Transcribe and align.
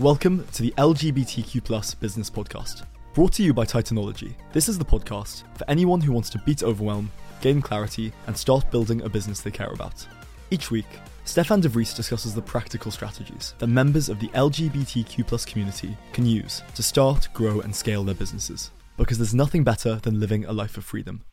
Welcome 0.00 0.46
to 0.52 0.62
the 0.62 0.72
LGBTQ 0.78 1.62
Plus 1.62 1.94
Business 1.94 2.30
Podcast, 2.30 2.86
brought 3.12 3.34
to 3.34 3.42
you 3.42 3.52
by 3.52 3.66
Titanology. 3.66 4.32
This 4.50 4.66
is 4.66 4.78
the 4.78 4.84
podcast 4.86 5.42
for 5.58 5.68
anyone 5.68 6.00
who 6.00 6.10
wants 6.10 6.30
to 6.30 6.42
beat 6.46 6.62
overwhelm, 6.62 7.12
gain 7.42 7.60
clarity, 7.60 8.10
and 8.26 8.34
start 8.34 8.70
building 8.70 9.02
a 9.02 9.10
business 9.10 9.42
they 9.42 9.50
care 9.50 9.70
about. 9.74 10.06
Each 10.50 10.70
week, 10.70 10.86
Stefaan 11.26 11.60
De 11.60 11.68
Vreese 11.68 11.94
discusses 11.94 12.34
the 12.34 12.40
practical 12.40 12.90
strategies 12.90 13.52
that 13.58 13.66
members 13.66 14.08
of 14.08 14.18
the 14.20 14.28
LGBTQ 14.28 15.26
plus 15.26 15.44
community 15.44 15.94
can 16.14 16.24
use 16.24 16.62
to 16.76 16.82
start, 16.82 17.28
grow, 17.34 17.60
and 17.60 17.76
scale 17.76 18.02
their 18.02 18.14
businesses. 18.14 18.70
Because 18.96 19.18
there's 19.18 19.34
nothing 19.34 19.64
better 19.64 19.96
than 19.96 20.18
living 20.18 20.46
a 20.46 20.52
life 20.54 20.78
of 20.78 20.84
freedom. 20.86 21.24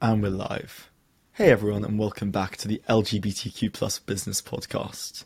And 0.00 0.22
we're 0.22 0.30
live. 0.30 0.88
Hey 1.32 1.50
everyone, 1.50 1.84
and 1.84 1.98
welcome 1.98 2.30
back 2.30 2.56
to 2.58 2.68
the 2.68 2.80
LGBTQ 2.88 3.72
plus 3.72 3.98
business 3.98 4.40
podcast. 4.40 5.24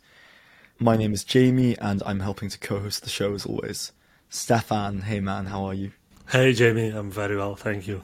My 0.79 0.95
name 0.95 1.11
is 1.11 1.23
Jamie, 1.23 1.75
and 1.79 2.03
I'm 2.05 2.19
helping 2.19 2.49
to 2.49 2.59
co-host 2.59 3.01
the 3.01 3.09
show 3.09 3.33
as 3.33 3.47
always. 3.47 3.93
Stefaan, 4.29 5.01
hey 5.01 5.19
man, 5.19 5.47
how 5.47 5.65
are 5.65 5.73
you? 5.73 5.91
Hey 6.29 6.53
Jamie, 6.53 6.89
I'm 6.89 7.09
very 7.09 7.35
well, 7.35 7.55
thank 7.55 7.87
you. 7.87 8.03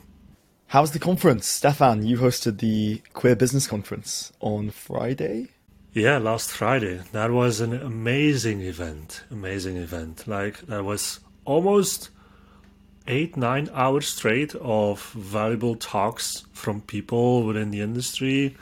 How 0.68 0.82
was 0.82 0.90
the 0.90 0.98
conference? 0.98 1.46
Stefaan, 1.46 2.04
you 2.04 2.18
hosted 2.18 2.58
the 2.58 3.04
Queer 3.14 3.36
Business 3.36 3.68
Conference 3.68 4.34
on 4.40 4.72
Friday? 4.72 5.50
Yeah, 5.94 6.18
last 6.18 6.50
Friday. 6.50 7.02
That 7.12 7.30
was 7.30 7.60
an 7.60 7.74
amazing 7.74 8.62
event. 8.62 9.24
Amazing 9.30 9.78
event. 9.78 10.28
Like, 10.28 10.58
that 10.62 10.84
was 10.84 11.20
almost 11.46 12.10
eight, 13.06 13.38
nine 13.38 13.70
hours 13.76 14.08
straight 14.08 14.56
of 14.56 15.12
valuable 15.12 15.76
talks 15.76 16.48
from 16.54 16.82
people 16.82 17.44
within 17.44 17.70
the 17.70 17.82
industry, 17.82 18.58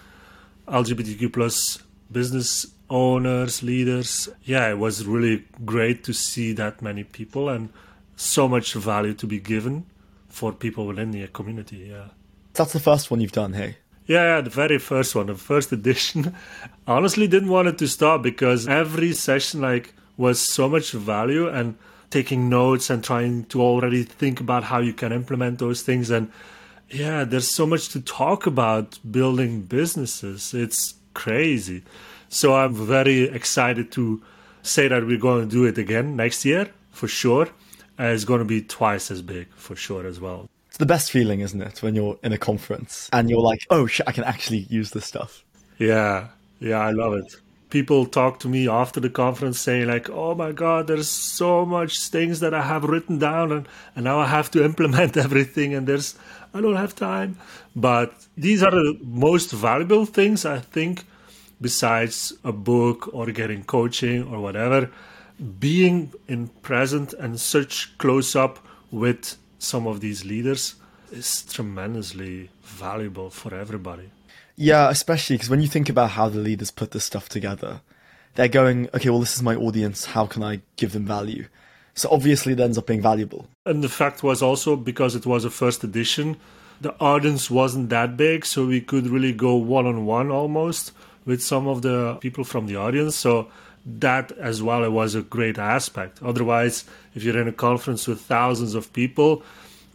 LGBTQ 0.68 1.32
plus 1.32 1.82
business 2.12 2.66
owners, 2.92 3.64
leaders. 3.64 4.30
Yeah, 4.44 4.70
it 4.70 4.78
was 4.78 5.06
really 5.06 5.46
great 5.66 6.04
to 6.04 6.14
see 6.14 6.54
that 6.54 6.82
many 6.82 7.04
people 7.04 7.50
and 7.50 7.70
so 8.16 8.48
much 8.48 8.74
value 8.74 9.14
to 9.16 9.26
be 9.26 9.40
given 9.40 9.86
for 10.28 10.52
people 10.52 10.86
within 10.86 11.12
the 11.12 11.26
community. 11.28 11.90
Yeah. 11.90 12.10
That's 12.54 12.74
the 12.74 12.80
first 12.80 13.10
one 13.10 13.22
you've 13.22 13.32
done, 13.32 13.54
hey? 13.54 13.78
Yeah, 14.06 14.42
the 14.42 14.50
very 14.50 14.78
first 14.78 15.16
one, 15.16 15.28
the 15.28 15.36
first 15.36 15.72
edition. 15.72 16.36
Honestly, 16.88 17.28
didn't 17.28 17.50
want 17.50 17.70
it 17.70 17.78
to 17.78 17.88
stop 17.88 18.22
because 18.22 18.68
every 18.68 19.14
session 19.14 19.62
like 19.62 19.94
was 20.18 20.40
so 20.40 20.68
much 20.68 20.92
value 20.92 21.48
and 21.48 21.78
taking 22.10 22.50
notes 22.50 22.90
and 22.90 23.04
trying 23.04 23.46
to 23.46 23.62
already 23.62 24.04
think 24.04 24.42
about 24.42 24.66
how 24.66 24.80
you 24.80 24.94
can 24.94 25.14
implement 25.14 25.60
those 25.60 25.82
things 25.82 26.10
and 26.10 26.30
yeah, 26.90 27.24
there's 27.24 27.56
so 27.56 27.66
much 27.66 27.88
to 27.90 28.02
talk 28.02 28.46
about 28.46 29.00
building 29.10 29.62
businesses. 29.62 30.54
It's 30.54 30.96
crazy. 31.14 31.84
So 32.34 32.56
I'm 32.56 32.74
very 32.74 33.24
excited 33.24 33.92
to 33.92 34.22
say 34.64 34.88
that 34.88 35.06
we're 35.06 35.20
going 35.20 35.50
to 35.50 35.54
do 35.54 35.66
it 35.66 35.78
again 35.78 36.16
next 36.16 36.46
year 36.46 36.70
for 36.90 37.10
sure. 37.10 37.50
And 37.98 38.14
it's 38.14 38.24
going 38.24 38.40
to 38.40 38.46
be 38.46 38.62
twice 38.62 39.12
as 39.12 39.22
big 39.22 39.54
for 39.56 39.76
sure 39.76 40.08
as 40.08 40.22
well. 40.22 40.50
It's 40.70 40.78
the 40.78 40.86
best 40.86 41.12
feeling, 41.12 41.42
isn't 41.42 41.62
it, 41.62 41.84
when 41.84 41.94
you're 41.94 42.18
in 42.24 42.32
a 42.32 42.38
conference 42.38 43.10
and 43.12 43.30
you're 43.30 43.42
like, 43.42 43.68
oh 43.70 43.86
shit, 43.86 44.08
I 44.08 44.14
can 44.14 44.24
actually 44.24 44.60
use 44.70 44.92
this 44.92 45.06
stuff. 45.06 45.44
Yeah, 45.78 46.30
yeah, 46.62 46.80
I 46.80 46.92
love 46.92 47.16
it. 47.16 47.36
People 47.70 48.06
talk 48.06 48.40
to 48.40 48.48
me 48.48 48.70
after 48.70 49.02
the 49.02 49.10
conference 49.10 49.60
saying 49.60 49.88
like, 49.88 50.10
"Oh 50.10 50.36
my 50.36 50.52
god, 50.52 50.88
there's 50.88 51.10
so 51.10 51.66
much 51.66 52.00
things 52.10 52.42
that 52.42 52.54
I 52.54 52.62
have 52.62 52.84
written 52.84 53.18
down 53.18 53.52
and, 53.52 53.68
and 53.96 54.04
now 54.04 54.20
I 54.20 54.28
have 54.28 54.52
to 54.52 54.64
implement 54.70 55.16
everything 55.18 55.74
and 55.74 55.88
there's 55.88 56.16
I 56.54 56.62
don't 56.62 56.76
have 56.76 56.96
time." 56.96 57.38
But 57.76 58.14
these 58.38 58.62
are 58.64 58.72
the 58.72 58.98
most 59.02 59.52
valuable 59.52 60.06
things 60.06 60.46
I 60.46 60.60
think 60.60 61.06
besides 61.62 62.34
a 62.44 62.52
book 62.52 63.10
or 63.14 63.28
getting 63.28 63.64
coaching 63.64 64.24
or 64.24 64.40
whatever, 64.40 64.90
being 65.60 66.12
in 66.28 66.48
present 66.62 67.14
and 67.14 67.40
such 67.40 67.98
close 67.98 68.36
up 68.36 68.60
with 68.92 69.38
some 69.60 69.88
of 69.88 70.02
these 70.02 70.26
leaders 70.26 70.76
is 71.12 71.44
tremendously 71.44 72.50
valuable 72.64 73.30
for 73.30 73.54
everybody. 73.54 74.10
Yeah, 74.56 74.90
especially 74.90 75.36
because 75.36 75.50
when 75.50 75.62
you 75.62 75.68
think 75.68 75.90
about 75.90 76.12
how 76.12 76.30
the 76.30 76.40
leaders 76.40 76.72
put 76.72 76.92
this 76.92 77.06
stuff 77.06 77.30
together, 77.30 77.82
they're 78.36 78.48
going, 78.48 78.90
okay, 78.94 79.10
well, 79.10 79.20
this 79.20 79.36
is 79.36 79.44
my 79.44 79.56
audience. 79.56 80.06
How 80.06 80.26
can 80.26 80.44
I 80.44 80.62
give 80.76 80.94
them 80.94 81.06
value? 81.06 81.46
So 81.94 82.10
obviously, 82.12 82.54
it 82.54 82.60
ends 82.60 82.78
up 82.78 82.88
being 82.88 83.02
valuable. 83.02 83.48
And 83.66 83.84
the 83.84 83.90
fact 83.90 84.24
was 84.24 84.42
also 84.42 84.76
because 84.76 85.16
it 85.16 85.26
was 85.26 85.44
a 85.44 85.50
first 85.50 85.84
edition, 85.84 86.38
the 86.80 86.96
audience 87.00 87.52
wasn't 87.52 87.90
that 87.90 88.16
big, 88.16 88.46
so 88.46 88.66
we 88.66 88.82
could 88.82 89.08
really 89.08 89.34
go 89.34 89.56
one 89.56 89.86
on 89.86 90.06
one 90.06 90.32
almost 90.32 90.92
with 91.26 91.42
some 91.42 91.68
of 91.68 91.82
the 91.82 92.18
people 92.22 92.44
from 92.44 92.68
the 92.68 92.76
audience. 92.76 93.16
So 93.16 93.48
that 93.86 94.32
as 94.34 94.62
well 94.62 94.84
it 94.84 94.92
was 94.92 95.16
a 95.16 95.22
great 95.22 95.58
aspect. 95.58 96.22
Otherwise, 96.22 96.86
if 97.16 97.24
you're 97.24 97.40
in 97.40 97.48
a 97.48 97.54
conference 97.54 98.08
with 98.08 98.22
thousands 98.22 98.76
of 98.76 98.92
people, 98.94 99.44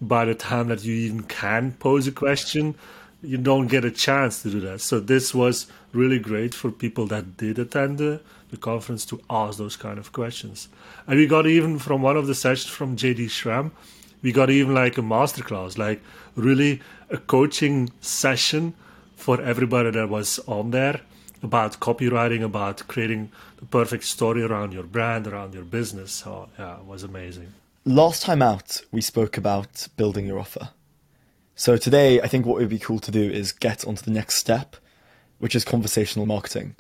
by 0.01 0.25
the 0.25 0.35
time 0.35 0.69
that 0.69 0.85
you 0.85 0.95
even 0.95 1.23
can 1.23 1.73
pose 1.73 2.07
a 2.07 2.13
question, 2.13 2.75
you 3.23 3.39
don't 3.39 3.69
get 3.69 3.85
a 3.85 3.91
chance 3.91 4.43
to 4.43 4.51
do 4.51 4.61
that. 4.61 4.81
So 4.81 5.01
this 5.01 5.35
was 5.35 5.67
really 5.93 6.19
great 6.19 6.55
for 6.55 6.71
people 6.71 7.07
that 7.07 7.37
did 7.37 7.59
attend 7.59 7.99
the, 7.99 8.21
the 8.51 8.57
conference 8.57 9.07
to 9.07 9.21
ask 9.31 9.59
those 9.59 9.77
kind 9.77 9.99
of 9.99 10.13
questions. 10.13 10.69
And 11.07 11.19
we 11.19 11.27
got 11.27 11.47
even 11.47 11.79
from 11.79 12.03
one 12.03 12.17
of 12.17 12.27
the 12.27 12.35
sessions 12.35 12.73
from 12.73 12.97
JD 12.97 13.31
Schramm, 13.31 13.73
we 14.23 14.33
got 14.33 14.51
even 14.51 14.75
like 14.75 14.99
a 14.99 15.03
masterclass, 15.03 15.79
like 15.79 16.03
really 16.35 16.81
a 17.11 17.17
coaching 17.17 17.91
session 18.01 18.75
for 19.17 19.41
everybody 19.41 19.91
that 19.93 20.09
was 20.09 20.39
on 20.47 20.73
there 20.73 21.01
about 21.43 21.81
copywriting, 21.81 22.43
about 22.43 22.87
creating 22.89 23.31
the 23.59 23.67
perfect 23.67 24.05
story 24.05 24.43
around 24.43 24.73
your 24.73 24.83
brand, 24.83 25.27
around 25.27 25.55
your 25.55 25.65
business. 25.65 26.13
So, 26.13 26.49
yeah, 26.59 26.79
it 26.79 26.85
was 26.85 27.03
amazing. 27.03 27.53
Last 27.85 28.23
time 28.23 28.43
out, 28.43 28.83
we 28.91 29.01
spoke 29.01 29.37
about 29.37 29.89
building 29.97 30.27
your 30.27 30.39
offer. 30.39 30.71
So, 31.55 31.77
today, 31.77 32.21
I 32.21 32.27
think 32.27 32.47
what 32.47 32.59
would 32.59 32.69
be 32.69 32.79
cool 32.79 32.99
to 33.01 33.11
do 33.11 33.23
is 33.23 33.53
get 33.53 33.87
onto 33.87 34.03
the 34.03 34.11
next 34.11 34.37
step, 34.37 34.77
which 35.39 35.55
is 35.55 35.65
conversational 35.65 36.27
marketing. 36.27 36.75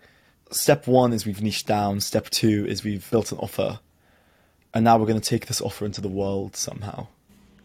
Step 0.51 0.87
one 0.87 1.13
is 1.13 1.27
we've 1.27 1.43
niched 1.43 1.67
down, 1.67 2.01
step 2.01 2.31
two 2.31 2.67
is 2.69 2.85
we've 2.85 3.11
built 3.11 3.33
an 3.33 3.39
offer, 3.39 3.81
and 4.73 4.85
now 4.85 4.97
we're 4.97 5.07
going 5.07 5.21
to 5.21 5.29
take 5.29 5.47
this 5.47 5.61
offer 5.61 5.85
into 5.85 6.01
the 6.01 6.09
world 6.09 6.57
somehow. 6.57 7.07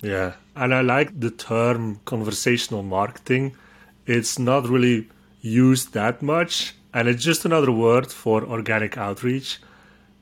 Yeah, 0.01 0.34
and 0.56 0.74
I 0.74 0.81
like 0.81 1.19
the 1.19 1.30
term 1.30 2.00
conversational 2.06 2.81
marketing. 2.81 3.56
It's 4.07 4.40
not 4.40 4.68
really 4.68 5.09
used 5.41 5.94
that 5.94 6.22
much 6.22 6.74
and 6.94 7.07
it's 7.07 7.24
just 7.24 7.46
another 7.46 7.72
word 7.72 8.12
for 8.12 8.44
organic 8.44 8.97
outreach, 8.97 9.59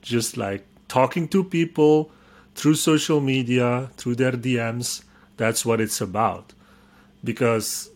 just 0.02 0.38
like 0.38 0.66
talking 0.88 1.28
to 1.30 1.44
people 1.44 2.12
through 2.56 2.75
social 2.75 3.22
media, 3.22 3.90
through 3.97 4.16
their 4.16 4.34
DMs. 4.34 5.03
That's 5.38 5.66
what 5.66 5.81
it's 5.81 6.02
about. 6.02 6.53
Because 7.24 7.90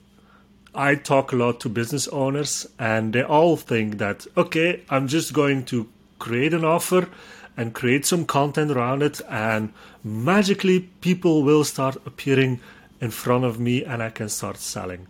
I 0.74 0.96
talk 0.96 1.32
a 1.32 1.36
lot 1.36 1.60
to 1.62 1.70
business 1.70 2.08
owners, 2.08 2.68
and 2.80 3.14
they 3.14 3.24
all 3.24 3.58
think 3.58 3.98
that, 4.00 4.26
okay, 4.36 4.84
I'm 4.90 5.08
just 5.08 5.34
going 5.34 5.66
to 5.66 5.88
create 6.20 6.54
an 6.54 6.66
offer 6.66 7.10
and 7.56 7.74
create 7.74 8.06
some 8.06 8.26
content 8.26 8.72
around 8.72 9.04
it, 9.04 9.22
and 9.30 9.72
magically 10.04 10.80
people 11.02 11.44
will 11.44 11.64
start 11.64 11.98
appearing 12.06 12.60
in 13.00 13.12
front 13.12 13.44
of 13.44 13.60
me 13.60 13.84
and 13.84 14.02
I 14.02 14.10
can 14.10 14.30
start 14.30 14.58
selling. 14.58 15.08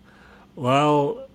Well, 0.56 1.28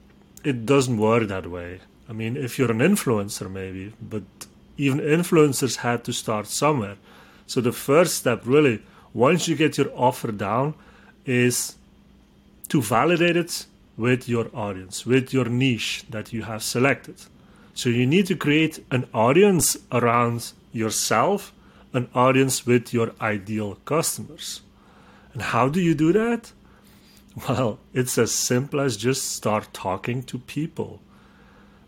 it 0.44 0.66
doesn't 0.66 0.98
work 0.98 1.28
that 1.28 1.46
way. 1.46 1.80
I 2.08 2.12
mean, 2.12 2.36
if 2.36 2.58
you're 2.58 2.70
an 2.70 2.78
influencer, 2.78 3.50
maybe, 3.50 3.92
but 4.00 4.22
even 4.78 4.98
influencers 4.98 5.76
had 5.76 6.04
to 6.04 6.12
start 6.12 6.46
somewhere. 6.46 6.96
So 7.46 7.60
the 7.60 7.72
first 7.72 8.14
step, 8.14 8.42
really, 8.44 8.82
once 9.12 9.46
you 9.46 9.56
get 9.56 9.76
your 9.76 9.90
offer 9.94 10.32
down, 10.32 10.74
is 11.26 11.76
to 12.68 12.80
validate 12.80 13.36
it 13.36 13.66
with 13.96 14.28
your 14.28 14.48
audience, 14.54 15.04
with 15.04 15.34
your 15.34 15.46
niche 15.46 16.04
that 16.08 16.32
you 16.32 16.42
have 16.42 16.62
selected. 16.62 17.16
So 17.74 17.90
you 17.90 18.06
need 18.06 18.26
to 18.26 18.36
create 18.36 18.84
an 18.90 19.06
audience 19.12 19.76
around 19.92 20.52
yourself, 20.72 21.52
an 21.92 22.08
audience 22.14 22.64
with 22.64 22.94
your 22.94 23.12
ideal 23.20 23.76
customers. 23.84 24.62
And 25.32 25.42
how 25.42 25.68
do 25.68 25.80
you 25.80 25.94
do 25.94 26.12
that? 26.12 26.52
Well, 27.48 27.78
it's 27.94 28.18
as 28.18 28.32
simple 28.32 28.80
as 28.80 28.96
just 28.96 29.30
start 29.30 29.72
talking 29.72 30.24
to 30.24 30.38
people 30.38 31.00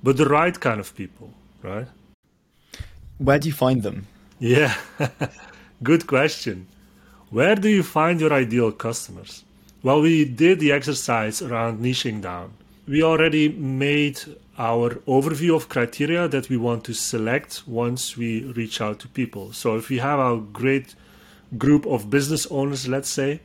but 0.02 0.17
the 0.17 0.26
right 0.26 0.58
kind 0.58 0.81
of 0.81 0.94
people, 0.94 1.32
right? 1.62 1.88
Where 3.19 3.38
do 3.38 3.49
you 3.49 3.55
find 3.55 3.82
them? 3.82 4.06
Yeah, 4.38 4.75
good 5.82 6.06
question. 6.06 6.67
Where 7.31 7.55
do 7.55 7.69
you 7.69 7.82
find 7.82 8.20
your 8.20 8.32
ideal 8.32 8.73
customers? 8.73 9.44
Well, 9.82 10.00
we 10.00 10.25
did 10.25 10.61
the 10.61 10.73
exercise 10.73 11.41
around 11.41 11.81
niching 11.81 12.20
down. 12.20 12.52
We 12.88 13.02
already 13.02 13.49
made 13.50 14.20
our 14.58 14.91
overview 15.06 15.55
of 15.56 15.69
criteria 15.69 16.29
that 16.29 16.49
we 16.49 16.56
want 16.56 16.85
to 16.85 16.93
select 16.93 17.62
once 17.67 18.17
we 18.17 18.44
reach 18.44 18.81
out 18.81 18.99
to 19.00 19.08
people. 19.08 19.53
So 19.53 19.76
if 19.76 19.88
we 19.88 19.99
have 19.99 20.19
a 20.19 20.38
great 20.38 20.94
group 21.56 21.87
of 21.87 22.11
business 22.11 22.46
owners, 22.50 22.88
let's 22.88 23.08
say, 23.08 23.41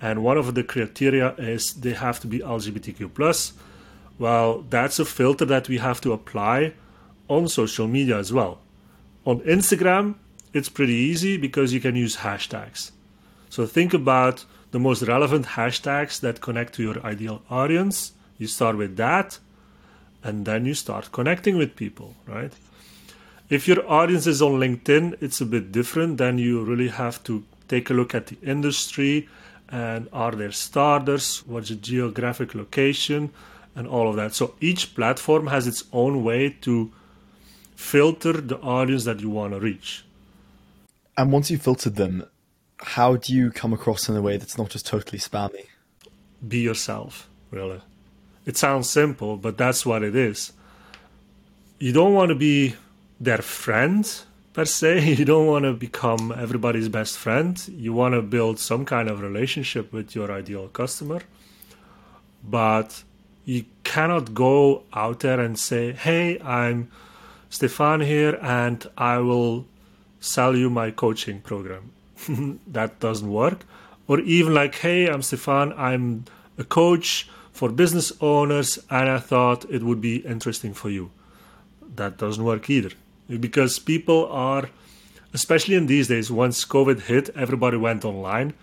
and 0.00 0.22
one 0.22 0.38
of 0.38 0.54
the 0.54 0.62
criteria 0.62 1.34
is 1.36 1.74
they 1.74 1.94
have 1.94 2.20
to 2.20 2.26
be 2.26 2.40
LGBTQ 2.40 3.14
plus, 3.14 3.54
well, 4.18 4.64
that's 4.68 4.98
a 4.98 5.04
filter 5.04 5.44
that 5.46 5.68
we 5.68 5.78
have 5.78 6.00
to 6.02 6.12
apply 6.12 6.74
on 7.28 7.48
social 7.48 7.86
media 7.86 8.18
as 8.18 8.32
well. 8.32 8.60
On 9.24 9.40
Instagram, 9.40 10.16
it's 10.52 10.68
pretty 10.68 10.94
easy 10.94 11.36
because 11.36 11.72
you 11.72 11.80
can 11.80 11.96
use 11.96 12.16
hashtags. 12.16 12.90
So 13.48 13.66
think 13.66 13.94
about 13.94 14.44
the 14.70 14.78
most 14.78 15.02
relevant 15.02 15.46
hashtags 15.46 16.20
that 16.20 16.40
connect 16.40 16.74
to 16.74 16.82
your 16.82 17.04
ideal 17.04 17.42
audience. 17.50 18.12
You 18.38 18.46
start 18.46 18.76
with 18.76 18.96
that, 18.96 19.38
and 20.22 20.44
then 20.46 20.64
you 20.64 20.74
start 20.74 21.12
connecting 21.12 21.56
with 21.56 21.76
people, 21.76 22.16
right? 22.26 22.52
If 23.48 23.68
your 23.68 23.86
audience 23.90 24.26
is 24.26 24.40
on 24.40 24.52
LinkedIn, 24.52 25.16
it's 25.20 25.40
a 25.40 25.46
bit 25.46 25.72
different. 25.72 26.16
Then 26.16 26.38
you 26.38 26.64
really 26.64 26.88
have 26.88 27.22
to 27.24 27.44
take 27.68 27.90
a 27.90 27.94
look 27.94 28.14
at 28.14 28.28
the 28.28 28.38
industry 28.42 29.28
and 29.68 30.08
are 30.12 30.32
there 30.32 30.52
starters, 30.52 31.42
what's 31.46 31.70
the 31.70 31.74
geographic 31.74 32.54
location, 32.54 33.30
and 33.74 33.86
all 33.86 34.08
of 34.08 34.16
that. 34.16 34.34
So 34.34 34.54
each 34.60 34.94
platform 34.94 35.46
has 35.48 35.66
its 35.66 35.84
own 35.92 36.24
way 36.24 36.50
to 36.62 36.92
filter 37.74 38.32
the 38.32 38.58
audience 38.60 39.04
that 39.04 39.20
you 39.20 39.30
want 39.30 39.54
to 39.54 39.60
reach. 39.60 40.04
And 41.16 41.32
once 41.32 41.50
you've 41.50 41.62
filtered 41.62 41.96
them, 41.96 42.26
how 42.78 43.16
do 43.16 43.34
you 43.34 43.50
come 43.50 43.72
across 43.72 44.08
in 44.08 44.16
a 44.16 44.22
way 44.22 44.36
that's 44.36 44.58
not 44.58 44.70
just 44.70 44.86
totally 44.86 45.18
spammy? 45.18 45.66
Be 46.46 46.58
yourself, 46.58 47.28
really. 47.50 47.80
It 48.44 48.56
sounds 48.56 48.90
simple, 48.90 49.36
but 49.36 49.56
that's 49.56 49.86
what 49.86 50.02
it 50.02 50.16
is. 50.16 50.52
You 51.78 51.92
don't 51.92 52.14
want 52.14 52.30
to 52.30 52.34
be 52.34 52.74
their 53.20 53.38
friend 53.38 54.04
per 54.52 54.64
se. 54.64 55.14
You 55.18 55.24
don't 55.24 55.46
want 55.46 55.64
to 55.64 55.72
become 55.72 56.32
everybody's 56.36 56.88
best 56.88 57.18
friend. 57.18 57.60
You 57.68 57.92
want 57.92 58.14
to 58.14 58.22
build 58.22 58.58
some 58.58 58.84
kind 58.84 59.08
of 59.08 59.22
relationship 59.22 59.92
with 59.92 60.14
your 60.14 60.32
ideal 60.32 60.68
customer. 60.68 61.20
But 62.42 63.04
you 63.44 63.64
cannot 63.84 64.34
go 64.34 64.84
out 64.92 65.20
there 65.20 65.40
and 65.40 65.58
say, 65.58 65.92
hey, 65.92 66.40
I'm 66.40 66.90
Stefaan 67.50 68.00
here 68.00 68.38
and 68.40 68.86
I 68.96 69.18
will 69.18 69.66
sell 70.20 70.56
you 70.56 70.70
my 70.70 70.90
coaching 70.90 71.40
program. 71.40 71.92
that 72.66 73.00
doesn't 73.00 73.30
work. 73.30 73.64
Or 74.06 74.20
even 74.20 74.54
like, 74.54 74.76
hey, 74.76 75.08
I'm 75.08 75.22
Stefaan, 75.22 75.72
I'm 75.76 76.24
a 76.58 76.64
coach 76.64 77.28
for 77.52 77.68
business 77.70 78.12
owners 78.20 78.78
and 78.90 79.08
I 79.08 79.18
thought 79.18 79.64
it 79.70 79.82
would 79.82 80.00
be 80.00 80.16
interesting 80.18 80.72
for 80.74 80.90
you. 80.90 81.10
That 81.96 82.16
doesn't 82.18 82.44
work 82.44 82.70
either. 82.70 82.90
Because 83.28 83.78
people 83.78 84.26
are, 84.30 84.68
especially 85.34 85.74
in 85.74 85.86
these 85.86 86.08
days, 86.08 86.30
once 86.30 86.64
COVID 86.64 87.02
hit, 87.02 87.30
everybody 87.30 87.76
went 87.76 88.04
online. 88.04 88.54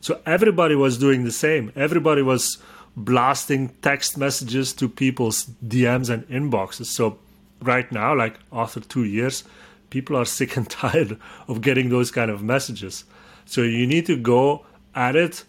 So 0.00 0.20
everybody 0.26 0.74
was 0.74 0.98
doing 0.98 1.24
the 1.24 1.32
same. 1.32 1.72
Everybody 1.74 2.22
was 2.22 2.58
blasting 2.96 3.68
text 3.82 4.16
messages 4.16 4.72
to 4.72 4.88
people's 4.88 5.46
DMs 5.64 6.08
and 6.08 6.26
inboxes. 6.28 6.86
So 6.86 7.18
right 7.60 7.90
now, 7.92 8.16
like 8.16 8.38
after 8.52 8.80
two 8.80 9.04
years, 9.04 9.44
people 9.90 10.16
are 10.16 10.24
sick 10.24 10.56
and 10.56 10.68
tired 10.68 11.18
of 11.48 11.60
getting 11.60 11.90
those 11.90 12.10
kind 12.10 12.30
of 12.30 12.42
messages. 12.42 13.04
So 13.44 13.62
you 13.62 13.86
need 13.86 14.06
to 14.06 14.16
go 14.16 14.64
at 14.94 15.14
it 15.14 15.44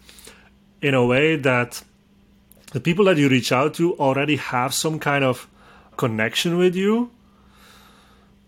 in 0.82 0.94
a 0.94 1.04
way 1.04 1.36
that 1.36 1.82
the 2.72 2.80
people 2.80 3.06
that 3.06 3.16
you 3.16 3.28
reach 3.28 3.50
out 3.50 3.74
to 3.74 3.94
already 3.94 4.36
have 4.36 4.74
some 4.74 4.98
kind 4.98 5.24
of 5.24 5.48
connection 5.96 6.58
with 6.58 6.76
you. 6.76 7.10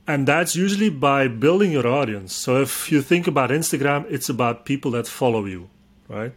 And 0.07 0.27
that's 0.27 0.57
usually 0.57 0.91
by 0.91 1.29
building 1.29 1.73
your 1.73 1.87
audience. 1.87 2.35
So 2.35 2.61
if 2.61 2.91
you 2.91 3.01
think 3.01 3.27
about 3.27 3.51
Instagram, 3.51 4.07
it's 4.11 4.29
about 4.29 4.65
people 4.65 4.91
that 4.93 5.07
follow 5.07 5.45
you, 5.47 5.71
right? 6.09 6.33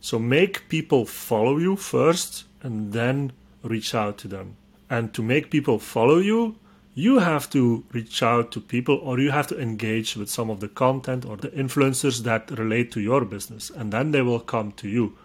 So 0.00 0.18
make 0.18 0.68
people 0.68 1.06
follow 1.06 1.58
you 1.58 1.76
first 1.76 2.44
and 2.62 2.92
then 2.92 3.32
reach 3.62 3.94
out 3.94 4.18
to 4.18 4.28
them. 4.28 4.56
And 4.88 5.12
to 5.14 5.22
make 5.22 5.50
people 5.50 5.78
follow 5.78 6.18
you, 6.18 6.56
you 6.94 7.18
have 7.18 7.50
to 7.50 7.84
reach 7.92 8.22
out 8.22 8.52
to 8.52 8.60
people 8.60 8.96
or 9.02 9.20
you 9.20 9.30
have 9.30 9.46
to 9.48 9.60
engage 9.60 10.16
with 10.16 10.30
some 10.30 10.48
of 10.48 10.60
the 10.60 10.68
content 10.68 11.24
or 11.24 11.36
the 11.36 11.48
influencers 11.48 12.22
that 12.22 12.50
relate 12.58 12.90
to 12.92 13.00
your 13.00 13.24
business. 13.24 13.70
And 13.70 13.92
then 13.92 14.12
they 14.12 14.22
will 14.22 14.40
come 14.40 14.72
to 14.72 14.88
you. 14.88 15.16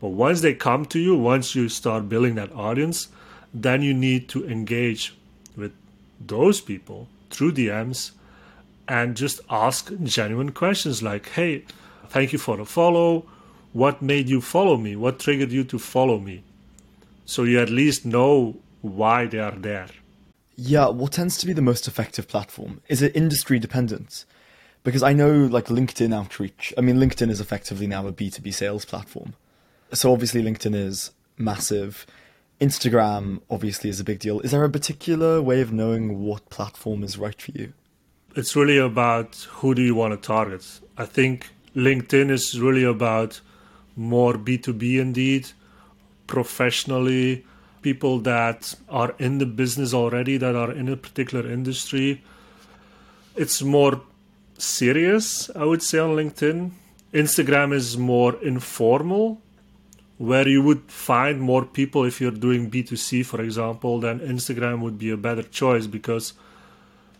But 0.00 0.10
once 0.10 0.42
they 0.42 0.54
come 0.54 0.84
to 0.86 0.98
you, 0.98 1.16
once 1.16 1.54
you 1.54 1.68
start 1.68 2.08
building 2.08 2.34
that 2.36 2.52
audience, 2.52 3.08
then 3.52 3.82
you 3.82 3.94
need 3.94 4.28
to 4.28 4.46
engage 4.48 5.16
with 5.56 5.72
those 6.20 6.60
people 6.60 7.08
through 7.30 7.52
DMs 7.52 8.12
and 8.86 9.16
just 9.16 9.40
ask 9.50 9.90
genuine 10.02 10.52
questions 10.52 11.02
like, 11.02 11.30
hey, 11.30 11.64
thank 12.08 12.32
you 12.32 12.38
for 12.38 12.56
the 12.56 12.64
follow 12.64 13.26
what 13.76 14.00
made 14.00 14.26
you 14.26 14.40
follow 14.40 14.78
me? 14.78 14.96
What 14.96 15.18
triggered 15.18 15.52
you 15.52 15.62
to 15.64 15.78
follow 15.78 16.18
me? 16.18 16.42
So 17.26 17.42
you 17.42 17.60
at 17.60 17.68
least 17.68 18.06
know 18.06 18.56
why 18.80 19.26
they 19.26 19.38
are 19.38 19.58
there. 19.68 19.88
Yeah, 20.56 20.88
what 20.88 21.12
tends 21.12 21.36
to 21.38 21.46
be 21.46 21.52
the 21.52 21.60
most 21.60 21.86
effective 21.86 22.26
platform? 22.26 22.80
Is 22.88 23.02
it 23.02 23.14
industry 23.14 23.58
dependent? 23.58 24.24
Because 24.82 25.02
I 25.02 25.12
know, 25.12 25.30
like 25.30 25.66
LinkedIn 25.66 26.14
outreach, 26.14 26.72
I 26.78 26.80
mean, 26.80 26.96
LinkedIn 26.96 27.28
is 27.28 27.38
effectively 27.38 27.86
now 27.86 28.06
a 28.06 28.12
B2B 28.14 28.54
sales 28.54 28.86
platform. 28.86 29.34
So 29.92 30.10
obviously, 30.10 30.42
LinkedIn 30.42 30.74
is 30.74 31.10
massive. 31.36 32.06
Instagram 32.62 33.42
obviously 33.50 33.90
is 33.90 34.00
a 34.00 34.04
big 34.04 34.20
deal. 34.20 34.40
Is 34.40 34.52
there 34.52 34.64
a 34.64 34.70
particular 34.70 35.42
way 35.42 35.60
of 35.60 35.70
knowing 35.70 36.22
what 36.22 36.48
platform 36.48 37.02
is 37.02 37.18
right 37.18 37.42
for 37.42 37.50
you? 37.50 37.74
It's 38.36 38.56
really 38.56 38.78
about 38.78 39.34
who 39.50 39.74
do 39.74 39.82
you 39.82 39.94
want 39.94 40.14
to 40.14 40.26
target. 40.26 40.64
I 40.96 41.04
think 41.04 41.50
LinkedIn 41.74 42.30
is 42.30 42.58
really 42.58 42.84
about 42.84 43.42
more 43.96 44.34
B2B 44.34 45.00
indeed, 45.00 45.48
professionally, 46.26 47.44
people 47.82 48.18
that 48.20 48.74
are 48.88 49.14
in 49.18 49.38
the 49.38 49.46
business 49.46 49.94
already, 49.94 50.36
that 50.36 50.54
are 50.54 50.72
in 50.72 50.88
a 50.88 50.96
particular 50.96 51.48
industry. 51.50 52.22
It's 53.34 53.62
more 53.62 54.00
serious, 54.58 55.50
I 55.54 55.64
would 55.64 55.82
say, 55.82 55.98
on 55.98 56.10
LinkedIn. 56.10 56.70
Instagram 57.12 57.72
is 57.72 57.96
more 57.96 58.34
informal, 58.42 59.40
where 60.18 60.48
you 60.48 60.62
would 60.62 60.90
find 60.90 61.40
more 61.40 61.64
people 61.64 62.04
if 62.04 62.20
you're 62.20 62.30
doing 62.30 62.70
B2C, 62.70 63.24
for 63.24 63.40
example, 63.40 64.00
then 64.00 64.20
Instagram 64.20 64.80
would 64.80 64.98
be 64.98 65.10
a 65.10 65.16
better 65.16 65.42
choice 65.42 65.86
because 65.86 66.32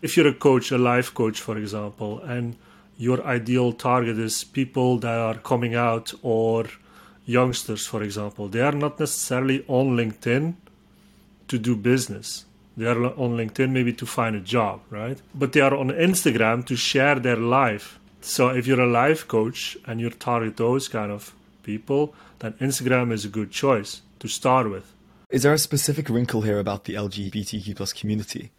if 0.01 0.17
you're 0.17 0.27
a 0.27 0.33
coach, 0.33 0.71
a 0.71 0.77
life 0.77 1.13
coach, 1.13 1.39
for 1.39 1.57
example, 1.57 2.19
and 2.21 2.55
your 2.97 3.23
ideal 3.25 3.73
target 3.73 4.17
is 4.17 4.43
people 4.43 4.97
that 4.99 5.17
are 5.17 5.35
coming 5.35 5.75
out 5.75 6.13
or 6.21 6.65
youngsters, 7.25 7.85
for 7.85 8.01
example. 8.01 8.47
They 8.47 8.61
are 8.61 8.71
not 8.71 8.99
necessarily 8.99 9.63
on 9.67 9.95
LinkedIn 9.95 10.55
to 11.47 11.57
do 11.59 11.75
business. 11.75 12.45
They 12.75 12.85
are 12.85 13.05
on 13.05 13.37
LinkedIn 13.37 13.71
maybe 13.71 13.93
to 13.93 14.05
find 14.05 14.35
a 14.35 14.39
job, 14.39 14.81
right? 14.89 15.19
But 15.33 15.53
they 15.53 15.61
are 15.61 15.75
on 15.75 15.89
Instagram 15.89 16.65
to 16.65 16.75
share 16.75 17.15
their 17.19 17.35
life. 17.35 17.99
So 18.21 18.49
if 18.49 18.67
you're 18.67 18.81
a 18.81 18.87
life 18.87 19.27
coach 19.27 19.77
and 19.85 19.99
you 19.99 20.09
target 20.09 20.57
those 20.57 20.87
kind 20.87 21.11
of 21.11 21.33
people, 21.63 22.13
then 22.39 22.53
Instagram 22.53 23.11
is 23.11 23.25
a 23.25 23.29
good 23.29 23.51
choice 23.51 24.01
to 24.19 24.27
start 24.27 24.69
with. 24.69 24.93
Is 25.29 25.43
there 25.43 25.53
a 25.53 25.57
specific 25.57 26.09
wrinkle 26.09 26.41
here 26.41 26.59
about 26.59 26.85
the 26.85 26.93
LGBTQ 26.93 27.75
plus 27.75 27.93
community? 27.93 28.51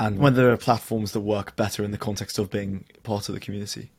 And 0.00 0.18
whether 0.18 0.42
there 0.42 0.52
are 0.52 0.56
platforms 0.56 1.12
that 1.12 1.20
work 1.20 1.56
better 1.56 1.84
in 1.84 1.90
the 1.90 1.98
context 1.98 2.38
of 2.38 2.50
being 2.50 2.84
part 3.02 3.28
of 3.28 3.34
the 3.34 3.40
community? 3.40 3.90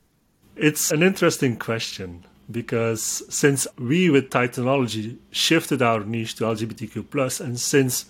It's 0.55 0.91
an 0.91 1.03
interesting 1.03 1.57
question 1.57 2.25
because 2.49 3.23
since 3.29 3.67
we 3.77 4.09
with 4.09 4.29
Titanology 4.29 5.17
shifted 5.31 5.81
our 5.81 6.03
niche 6.03 6.35
to 6.35 6.43
LGBTQ 6.43 7.41
and 7.41 7.59
since 7.59 8.05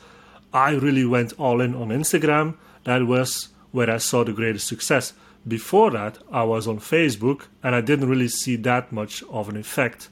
I 0.53 0.71
really 0.71 1.05
went 1.05 1.33
all 1.39 1.61
in 1.61 1.75
on 1.75 1.89
Instagram, 1.89 2.55
that 2.83 3.05
was 3.05 3.49
where 3.71 3.89
I 3.89 3.97
saw 3.97 4.23
the 4.23 4.33
greatest 4.33 4.67
success. 4.67 5.13
Before 5.47 5.91
that, 5.91 6.17
I 6.31 6.43
was 6.43 6.67
on 6.67 6.79
Facebook 6.79 7.47
and 7.61 7.75
I 7.75 7.81
didn't 7.81 8.09
really 8.09 8.27
see 8.27 8.55
that 8.57 8.91
much 8.91 9.23
of 9.29 9.49
an 9.49 9.57
effect. 9.57 10.09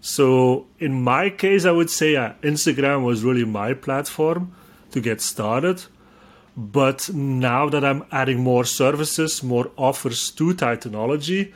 So, 0.00 0.66
in 0.78 1.02
my 1.02 1.28
case, 1.28 1.64
I 1.64 1.72
would 1.72 1.90
say 1.90 2.14
Instagram 2.14 3.04
was 3.04 3.22
really 3.22 3.44
my 3.44 3.74
platform 3.74 4.54
to 4.92 5.00
get 5.00 5.20
started 5.20 5.84
but 6.56 7.12
now 7.12 7.68
that 7.68 7.84
I'm 7.84 8.04
adding 8.10 8.40
more 8.40 8.64
services, 8.64 9.42
more 9.42 9.70
offers 9.76 10.30
to 10.32 10.54
Titanology, 10.54 11.52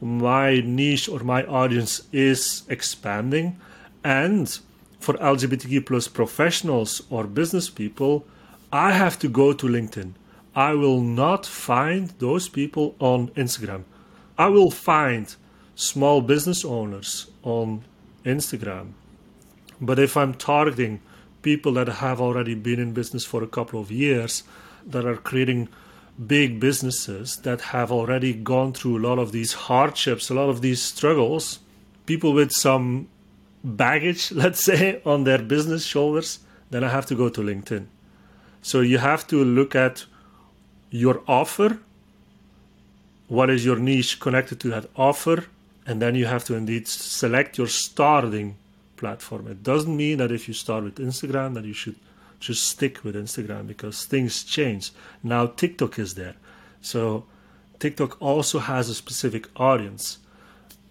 my 0.00 0.60
niche 0.60 1.08
or 1.08 1.20
my 1.20 1.44
audience 1.44 2.02
is 2.12 2.62
expanding. 2.68 3.58
And 4.02 4.58
for 5.00 5.14
LGBTQ 5.14 5.86
plus 5.86 6.08
professionals 6.08 7.02
or 7.10 7.24
business 7.24 7.68
people, 7.68 8.26
I 8.72 8.92
have 8.92 9.18
to 9.20 9.28
go 9.28 9.52
to 9.52 9.66
LinkedIn. 9.66 10.12
I 10.54 10.74
will 10.74 11.00
not 11.00 11.46
find 11.46 12.08
those 12.18 12.48
people 12.48 12.96
on 12.98 13.28
Instagram. 13.28 13.84
I 14.36 14.48
will 14.48 14.70
find 14.70 15.34
small 15.74 16.20
business 16.20 16.64
owners 16.64 17.30
on 17.42 17.84
Instagram. 18.24 18.92
But 19.80 19.98
if 19.98 20.16
I'm 20.16 20.34
targeting 20.34 21.00
people 21.48 21.72
that 21.72 21.88
have 21.88 22.20
already 22.20 22.54
been 22.54 22.80
in 22.86 22.92
business 22.92 23.24
for 23.24 23.42
a 23.42 23.52
couple 23.56 23.80
of 23.80 23.90
years 23.90 24.42
that 24.92 25.04
are 25.10 25.16
creating 25.16 25.68
big 26.34 26.60
businesses 26.60 27.36
that 27.46 27.60
have 27.72 27.90
already 27.98 28.32
gone 28.34 28.70
through 28.72 28.98
a 28.98 29.04
lot 29.08 29.18
of 29.18 29.32
these 29.32 29.52
hardships, 29.68 30.28
a 30.28 30.34
lot 30.34 30.48
of 30.48 30.60
these 30.60 30.82
struggles, 30.82 31.60
people 32.06 32.32
with 32.32 32.52
some 32.52 33.08
baggage, 33.64 34.30
let's 34.42 34.62
say, 34.70 35.00
on 35.04 35.24
their 35.24 35.42
business 35.54 35.84
shoulders, 35.84 36.40
then 36.70 36.84
I 36.84 36.90
have 36.90 37.06
to 37.06 37.14
go 37.14 37.28
to 37.30 37.40
LinkedIn. 37.40 37.86
So 38.60 38.80
you 38.80 38.98
have 38.98 39.26
to 39.28 39.42
look 39.42 39.74
at 39.74 40.04
your 40.90 41.22
offer 41.26 41.78
what 43.28 43.50
is 43.50 43.64
your 43.64 43.76
niche 43.76 44.18
connected 44.20 44.58
to 44.60 44.68
that 44.68 44.86
offer, 44.96 45.44
and 45.86 46.00
then 46.02 46.14
you 46.14 46.26
have 46.26 46.44
to 46.44 46.54
indeed 46.54 46.88
select 46.88 47.58
your 47.58 47.68
starting 47.68 48.56
platform. 48.98 49.46
It 49.46 49.62
doesn't 49.62 49.96
mean 49.96 50.18
that 50.18 50.32
if 50.32 50.48
you 50.48 50.54
start 50.54 50.84
with 50.84 50.96
Instagram 50.96 51.54
that 51.54 51.64
you 51.64 51.72
should 51.72 51.96
just 52.40 52.68
stick 52.68 53.02
with 53.04 53.14
Instagram 53.14 53.66
because 53.66 54.04
things 54.04 54.44
change. 54.44 54.92
Now 55.22 55.46
TikTok 55.46 55.98
is 55.98 56.14
there. 56.14 56.34
So 56.80 57.24
TikTok 57.78 58.20
also 58.20 58.58
has 58.58 58.88
a 58.88 58.94
specific 58.94 59.48
audience. 59.56 60.18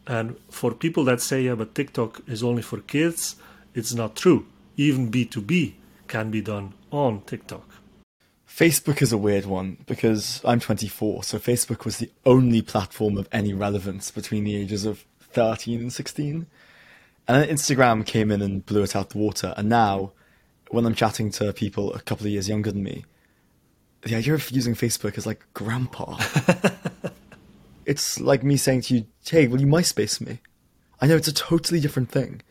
And 0.06 0.38
for 0.50 0.74
people 0.74 1.04
that 1.06 1.22
say, 1.22 1.44
yeah, 1.44 1.56
but 1.56 1.76
TikTok 1.76 2.22
is 2.28 2.44
only 2.44 2.62
for 2.62 2.80
kids, 2.80 3.36
it's 3.74 3.94
not 3.94 4.16
true. 4.16 4.48
Even 4.78 5.12
B2B 5.12 5.74
can 6.08 6.32
be 6.32 6.42
done 6.42 6.74
on 6.92 7.22
TikTok. 7.22 7.68
Facebook 8.48 9.02
is 9.02 9.12
a 9.12 9.18
weird 9.18 9.46
one 9.46 9.78
because 9.86 10.42
I'm 10.46 10.60
24, 10.60 11.24
so 11.24 11.38
Facebook 11.38 11.86
was 11.86 11.98
the 11.98 12.10
only 12.26 12.62
platform 12.62 13.18
of 13.18 13.28
any 13.32 13.54
relevance 13.54 14.10
between 14.10 14.46
the 14.46 14.56
ages 14.56 14.86
of 14.86 15.06
13 15.20 15.80
and 15.80 15.94
16. 15.94 16.48
And 17.28 17.42
then 17.42 17.56
Instagram 17.56 18.06
came 18.06 18.32
in 18.32 18.42
and 18.42 18.66
blew 18.66 18.84
it 18.84 18.96
out 18.96 19.10
the 19.10 19.18
water. 19.18 19.54
And 19.58 19.68
now, 19.68 20.14
when 20.70 20.86
I'm 20.86 20.96
chatting 20.96 21.30
to 21.32 21.52
people 21.54 21.94
a 21.94 22.00
couple 22.00 22.26
of 22.26 22.32
years 22.32 22.48
younger 22.48 22.72
than 22.72 22.84
me, 22.84 23.06
the 24.04 24.16
idea 24.16 24.34
of 24.34 24.50
using 24.52 24.76
Facebook 24.76 25.18
is 25.18 25.26
like 25.26 25.46
grandpa. 25.54 26.18
it's 27.86 28.20
like 28.20 28.44
me 28.44 28.56
saying 28.56 28.82
to 28.82 28.96
you, 28.96 29.06
hey, 29.26 29.48
will 29.48 29.60
you 29.60 29.68
MySpace 29.68 30.22
me? 30.22 30.40
I 31.02 31.08
know 31.08 31.16
it's 31.16 31.28
a 31.28 31.34
totally 31.34 31.80
different 31.80 32.10
thing. 32.10 32.42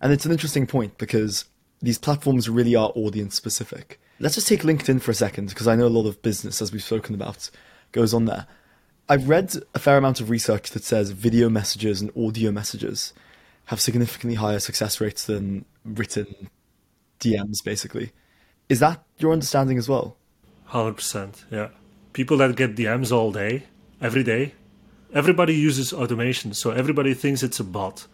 And 0.00 0.12
it's 0.12 0.24
an 0.24 0.32
interesting 0.32 0.66
point 0.66 0.96
because 0.96 1.46
these 1.82 1.98
platforms 1.98 2.48
really 2.48 2.76
are 2.76 2.92
audience 2.94 3.34
specific. 3.34 4.00
Let's 4.20 4.34
just 4.36 4.48
take 4.48 4.62
LinkedIn 4.62 5.00
for 5.02 5.10
a 5.10 5.14
second 5.14 5.48
because 5.48 5.66
I 5.66 5.74
know 5.74 5.86
a 5.86 5.88
lot 5.88 6.06
of 6.06 6.22
business, 6.22 6.62
as 6.62 6.72
we've 6.72 6.82
spoken 6.82 7.14
about, 7.14 7.50
goes 7.92 8.14
on 8.14 8.26
there. 8.26 8.46
I've 9.08 9.28
read 9.28 9.54
a 9.74 9.78
fair 9.78 9.98
amount 9.98 10.20
of 10.20 10.30
research 10.30 10.70
that 10.70 10.84
says 10.84 11.10
video 11.10 11.48
messages 11.48 12.00
and 12.00 12.12
audio 12.16 12.52
messages 12.52 13.12
have 13.70 13.80
significantly 13.80 14.34
higher 14.34 14.58
success 14.58 15.00
rates 15.00 15.26
than 15.26 15.64
written 15.84 16.26
DMs, 17.20 17.62
basically. 17.64 18.10
Is 18.68 18.80
that 18.80 19.04
your 19.18 19.32
understanding 19.32 19.78
as 19.78 19.88
well? 19.88 20.16
100%. 20.70 21.44
Yeah. 21.52 21.68
People 22.12 22.36
that 22.38 22.56
get 22.56 22.74
DMs 22.74 23.12
all 23.12 23.30
day, 23.30 23.62
every 24.00 24.24
day, 24.24 24.54
everybody 25.14 25.54
uses 25.54 25.92
automation. 25.92 26.52
So 26.52 26.72
everybody 26.72 27.14
thinks 27.14 27.44
it's 27.44 27.60
a 27.60 27.64
bot. 27.64 28.08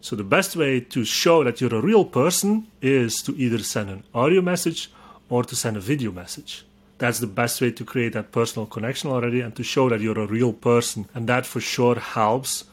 So 0.00 0.16
the 0.16 0.24
best 0.24 0.56
way 0.56 0.80
to 0.80 1.04
show 1.04 1.44
that 1.44 1.60
you're 1.60 1.74
a 1.74 1.82
real 1.82 2.06
person 2.06 2.68
is 2.80 3.20
to 3.24 3.36
either 3.36 3.58
send 3.58 3.90
an 3.90 4.04
audio 4.14 4.40
message 4.40 4.90
or 5.28 5.44
to 5.44 5.54
send 5.54 5.76
a 5.76 5.80
video 5.80 6.12
message. 6.12 6.64
That's 6.96 7.18
the 7.18 7.26
best 7.26 7.60
way 7.60 7.72
to 7.72 7.84
create 7.84 8.14
that 8.14 8.32
personal 8.32 8.64
connection 8.64 9.10
already 9.10 9.42
and 9.42 9.54
to 9.56 9.62
show 9.62 9.90
that 9.90 10.00
you're 10.00 10.18
a 10.18 10.26
real 10.26 10.54
person. 10.54 11.10
And 11.14 11.28
that 11.28 11.44
for 11.44 11.60
sure 11.60 11.98
helps 11.98 12.64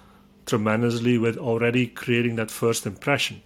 tremendously 0.45 1.17
with 1.17 1.37
already 1.37 1.87
creating 1.87 2.35
that 2.35 2.51
first 2.51 2.85
impression. 2.85 3.41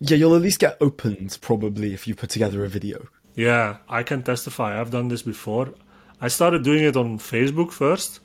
Yeah, 0.00 0.16
you'll 0.16 0.34
at 0.34 0.42
least 0.42 0.58
get 0.58 0.76
opened 0.80 1.38
probably 1.40 1.94
if 1.94 2.06
you 2.06 2.14
put 2.14 2.30
together 2.30 2.64
a 2.64 2.68
video. 2.68 3.08
Yeah, 3.34 3.78
I 3.88 4.02
can 4.02 4.22
testify. 4.22 4.80
I've 4.80 4.90
done 4.90 5.08
this 5.08 5.22
before. 5.22 5.74
I 6.20 6.28
started 6.28 6.62
doing 6.62 6.84
it 6.84 6.96
on 6.96 7.18
Facebook 7.18 7.72
first 7.72 8.20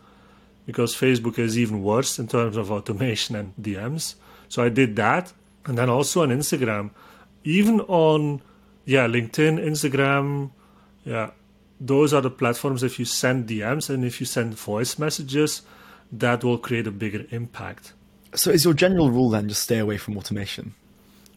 because 0.66 0.96
Facebook 0.96 1.40
is 1.40 1.58
even 1.58 1.84
worse 1.84 2.20
in 2.20 2.28
terms 2.28 2.58
of 2.58 2.72
automation 2.72 3.36
and 3.36 3.56
DMs. 3.58 4.16
So 4.50 4.64
I 4.64 4.70
did 4.70 4.96
that. 4.98 5.34
And 5.66 5.78
then 5.78 5.90
also 5.90 6.24
on 6.24 6.30
Instagram, 6.30 6.92
even 7.44 7.82
on 7.82 8.42
yeah, 8.86 9.08
LinkedIn, 9.08 9.64
Instagram, 9.64 10.52
yeah, 11.06 11.32
those 11.80 12.14
are 12.14 12.22
the 12.22 12.32
platforms 12.32 12.84
if 12.84 13.00
you 13.00 13.06
send 13.06 13.48
DMs 13.48 13.90
and 13.90 14.04
if 14.04 14.20
you 14.20 14.26
send 14.26 14.56
voice 14.56 14.98
messages, 15.00 15.62
that 16.12 16.44
will 16.44 16.58
create 16.58 16.88
a 16.88 16.92
bigger 16.92 17.26
impact. 17.32 17.94
So 18.36 18.52
is 18.52 18.64
your 18.64 18.74
general 18.74 19.10
rule 19.10 19.30
then 19.30 19.50
just 19.50 19.64
stay 19.64 19.80
away 19.80 19.98
from 19.98 20.18
automation? 20.18 20.76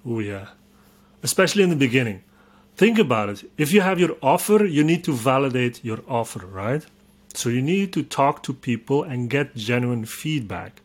Oh 0.07 0.21
yeah. 0.21 0.49
Especially 1.23 1.63
in 1.63 1.71
the 1.71 1.77
beginning. 1.77 2.23
Think 2.77 2.99
about 2.99 3.29
it. 3.29 3.51
If 3.57 3.73
you 3.73 3.81
have 3.81 4.01
your 4.01 4.17
offer, 4.23 4.65
you 4.65 4.83
need 4.83 5.05
to 5.05 5.13
validate 5.13 5.85
your 5.85 6.01
offer, 6.09 6.47
right? 6.47 6.85
So 7.35 7.49
you 7.49 7.63
need 7.63 7.93
to 7.95 8.03
talk 8.03 8.43
to 8.45 8.53
people 8.53 9.03
and 9.03 9.31
get 9.31 9.55
genuine 9.55 10.05
feedback. 10.05 10.81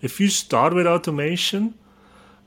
If 0.00 0.20
you 0.20 0.28
start 0.28 0.74
with 0.74 0.86
automation, 0.86 1.74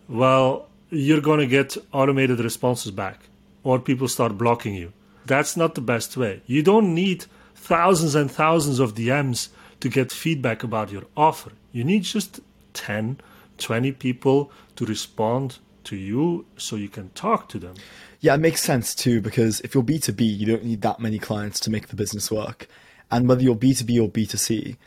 well, 0.07 0.67
you're 0.89 1.21
going 1.21 1.39
to 1.39 1.47
get 1.47 1.77
automated 1.91 2.39
responses 2.39 2.91
back 2.91 3.19
or 3.63 3.79
people 3.79 4.07
start 4.07 4.37
blocking 4.37 4.75
you. 4.75 4.93
That's 5.25 5.55
not 5.55 5.75
the 5.75 5.81
best 5.81 6.17
way. 6.17 6.41
You 6.45 6.63
don't 6.63 6.93
need 6.93 7.25
thousands 7.55 8.15
and 8.15 8.29
thousands 8.29 8.79
of 8.79 8.95
DMs 8.95 9.49
to 9.79 9.89
get 9.89 10.11
feedback 10.11 10.63
about 10.63 10.91
your 10.91 11.03
offer. 11.15 11.51
You 11.71 11.83
need 11.83 12.03
just 12.03 12.39
10, 12.73 13.19
20 13.57 13.91
people 13.93 14.51
to 14.75 14.85
respond 14.85 15.59
to 15.85 15.95
you 15.95 16.45
so 16.57 16.75
you 16.75 16.89
can 16.89 17.09
talk 17.09 17.49
to 17.49 17.59
them. 17.59 17.75
Yeah, 18.19 18.35
it 18.35 18.39
makes 18.39 18.61
sense 18.61 18.95
too 18.95 19.21
because 19.21 19.59
if 19.61 19.73
you're 19.73 19.83
B2B, 19.83 20.37
you 20.37 20.45
don't 20.45 20.63
need 20.63 20.81
that 20.81 20.99
many 20.99 21.19
clients 21.19 21.59
to 21.61 21.69
make 21.69 21.87
the 21.87 21.95
business 21.95 22.31
work. 22.31 22.67
And 23.11 23.27
whether 23.27 23.43
you're 23.43 23.55
B2B 23.55 24.01
or 24.01 24.09
B2C, 24.09 24.77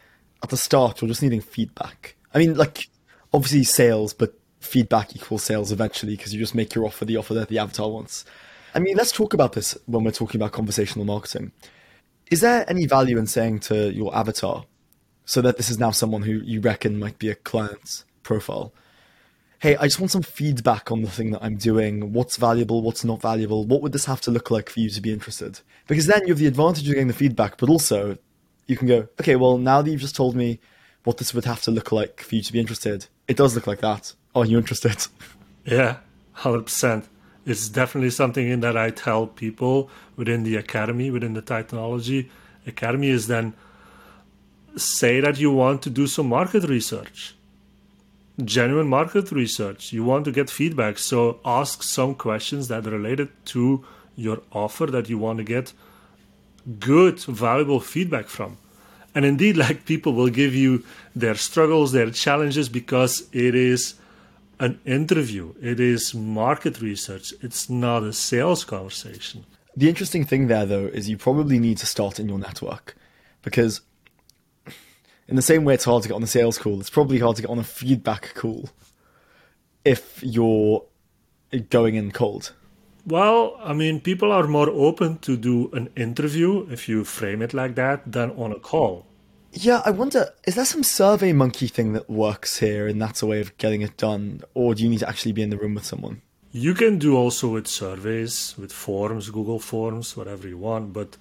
at 0.43 0.51
the 0.51 0.57
start, 0.57 1.01
you're 1.01 1.09
just 1.09 1.23
needing 1.23 1.41
feedback. 1.41 2.17
I 2.35 2.39
mean, 2.39 2.55
like, 2.55 2.89
obviously 3.33 3.65
sales, 3.65 4.13
but 4.13 4.39
feedback 4.61 5.15
equals 5.15 5.43
sales 5.43 5.71
eventually 5.71 6.17
because 6.17 6.33
you 6.33 6.41
just 6.41 6.55
make 6.55 6.75
your 6.75 6.87
offer 6.87 7.05
the 7.05 7.17
offer 7.17 7.35
that 7.35 7.49
the 7.49 7.59
avatar 7.59 7.91
wants. 7.91 8.25
I 8.75 8.79
mean, 8.79 8.97
let's 8.97 9.13
talk 9.13 9.33
about 9.33 9.53
this 9.53 9.77
when 9.87 10.05
we're 10.05 10.11
talking 10.11 10.41
about 10.41 10.53
conversational 10.53 11.05
marketing. 11.05 11.53
Is 12.31 12.41
there 12.41 12.69
any 12.69 12.87
value 12.87 13.19
in 13.19 13.27
saying 13.27 13.61
to 13.61 13.93
your 13.93 14.15
avatar, 14.15 14.65
so 15.27 15.43
that 15.43 15.59
this 15.59 15.69
is 15.69 15.79
now 15.79 15.91
someone 15.91 16.23
who 16.23 16.33
you 16.33 16.61
reckon 16.61 16.99
might 16.99 17.19
be 17.19 17.29
a 17.29 17.35
client's 17.35 18.05
profile, 18.23 18.73
hey, 19.59 19.77
I 19.77 19.85
just 19.85 20.01
want 20.01 20.13
some 20.13 20.23
feedback 20.23 20.91
on 20.91 21.03
the 21.03 21.11
thing 21.11 21.33
that 21.33 21.43
I'm 21.43 21.57
doing. 21.57 22.13
What's 22.13 22.37
valuable? 22.37 22.81
What's 22.83 23.05
not 23.05 23.21
valuable? 23.21 23.65
What 23.65 23.83
would 23.83 23.93
this 23.93 24.05
have 24.05 24.21
to 24.23 24.31
look 24.31 24.51
like 24.51 24.71
for 24.71 24.81
you 24.81 24.89
to 24.91 25.03
be 25.03 25.13
interested? 25.13 25.61
Because 25.89 26.07
then 26.07 26.23
you 26.23 26.29
have 26.29 26.39
the 26.39 26.47
advantage 26.47 26.89
of 26.89 26.95
getting 26.95 27.09
the 27.09 27.15
feedback, 27.15 27.59
but 27.59 27.69
also 27.69 28.17
you 28.67 28.77
can 28.77 28.87
go, 28.87 29.09
okay, 29.21 29.37
well, 29.37 29.59
now 29.59 29.83
that 29.83 29.91
you've 29.91 30.01
just 30.01 30.17
told 30.17 30.37
me 30.37 30.61
what 31.05 31.19
this 31.19 31.35
would 31.35 31.45
have 31.45 31.63
to 31.63 31.71
look 31.71 31.93
like 31.93 32.21
for 32.21 32.35
you 32.37 32.43
to 32.43 32.53
be 32.53 32.61
interested, 32.61 33.07
it 33.29 33.37
does 33.37 33.55
look 33.55 33.67
like 33.67 33.81
that. 33.81 34.15
Are 34.35 34.47
you 34.47 34.59
interested? 34.59 35.07
Yeah, 35.69 35.97
100%. 36.37 37.07
It's 37.45 37.69
definitely 37.69 38.11
something 38.11 38.49
in 38.49 38.61
that 38.61 38.77
I 38.77 38.91
tell 38.91 39.27
people 39.27 39.91
within 40.15 40.45
the 40.45 40.55
academy, 40.55 41.11
within 41.11 41.35
the 41.35 41.43
Titanology 41.43 42.29
Academy, 42.69 43.09
is 43.09 43.27
then 43.27 43.55
say 44.77 45.21
that 45.21 45.39
you 45.39 45.51
want 45.51 45.83
to 45.83 45.91
do 45.91 46.07
some 46.07 46.29
market 46.29 46.65
research 46.65 47.37
genuine 48.45 48.89
market 48.89 49.33
research. 49.33 49.93
You 49.93 50.05
want 50.05 50.25
to 50.27 50.33
get 50.33 50.51
feedback. 50.51 50.99
So 50.99 51.41
ask 51.45 51.83
some 51.83 52.15
questions 52.15 52.69
that 52.69 52.87
are 52.87 52.91
related 52.91 53.29
to 53.47 53.85
your 54.15 54.43
offer 54.53 54.87
that 54.87 55.09
you 55.09 55.19
want 55.19 55.39
to 55.39 55.45
get 55.45 55.73
good, 56.79 57.21
valuable 57.21 57.81
feedback 57.81 58.27
from. 58.27 58.59
And 59.15 59.25
indeed, 59.25 59.57
like 59.65 59.87
people 59.87 60.13
will 60.13 60.29
give 60.29 60.55
you 60.55 60.85
their 61.15 61.35
struggles, 61.35 61.93
their 61.93 62.11
challenges, 62.11 62.69
because 62.69 63.29
it 63.33 63.55
is 63.55 63.95
an 64.59 64.81
interview, 64.87 65.53
it 65.61 65.79
is 65.79 66.15
market 66.15 66.81
research, 66.81 67.35
it's 67.43 67.69
not 67.69 68.03
a 68.03 68.11
sales 68.11 68.65
conversation. 68.65 69.45
The 69.77 69.87
interesting 69.91 70.25
thing 70.25 70.47
there, 70.47 70.65
though, 70.65 70.87
is 70.87 71.11
you 71.11 71.19
probably 71.19 71.59
need 71.59 71.77
to 71.79 71.87
start 71.87 72.19
in 72.19 72.27
your 72.27 72.39
network 72.39 72.97
because 73.43 73.83
in 75.29 75.37
the 75.37 75.43
same 75.43 75.65
way 75.65 75.75
it's 75.75 75.85
hard 75.85 76.03
to 76.03 76.09
get 76.09 76.15
on 76.15 76.23
a 76.23 76.27
sales 76.27 76.59
call, 76.59 76.81
it's 76.81 76.91
probably 76.91 77.19
hard 77.19 77.37
to 77.37 77.43
get 77.43 77.51
on 77.51 77.59
a 77.59 77.65
feedback 77.65 78.35
call 78.35 78.69
if 79.85 80.23
you're 80.23 80.85
going 81.71 81.95
in 81.95 82.11
cold. 82.11 82.53
Well, 83.07 83.57
I 83.63 83.73
mean, 83.73 84.01
people 84.01 84.33
are 84.33 84.49
more 84.49 84.69
open 84.69 85.19
to 85.19 85.37
do 85.37 85.71
an 85.73 85.91
interview 85.97 86.67
if 86.71 86.89
you 86.89 87.05
frame 87.05 87.41
it 87.41 87.55
like 87.55 87.77
that 87.77 88.11
than 88.11 88.33
on 88.33 88.51
a 88.51 88.59
call. 88.59 89.07
Yeah, 89.53 89.81
I 89.85 89.91
wonder, 89.91 90.31
is 90.45 90.57
there 90.57 90.65
some 90.65 90.83
survey 90.83 91.33
monkey 91.33 91.69
thing 91.69 91.93
that 91.93 92.11
works 92.11 92.59
here 92.59 92.89
and 92.89 93.01
that's 93.01 93.23
a 93.23 93.27
way 93.27 93.41
of 93.41 93.57
getting 93.59 93.81
it 93.83 93.97
done? 93.97 94.43
Or 94.55 94.75
do 94.75 94.83
you 94.83 94.89
need 94.89 94.99
to 94.99 95.09
actually 95.09 95.33
be 95.33 95.43
in 95.43 95.51
the 95.51 95.57
room 95.57 95.75
with 95.75 95.85
someone? 95.85 96.21
You 96.51 96.75
can 96.75 96.99
do 96.99 97.17
also 97.17 97.49
with 97.49 97.67
surveys, 97.69 98.55
with 98.59 98.73
forms, 98.73 99.31
Google 99.31 99.61
Forms, 99.61 100.17
whatever 100.17 100.49
you 100.49 100.59
want, 100.59 100.93
but 100.93 101.17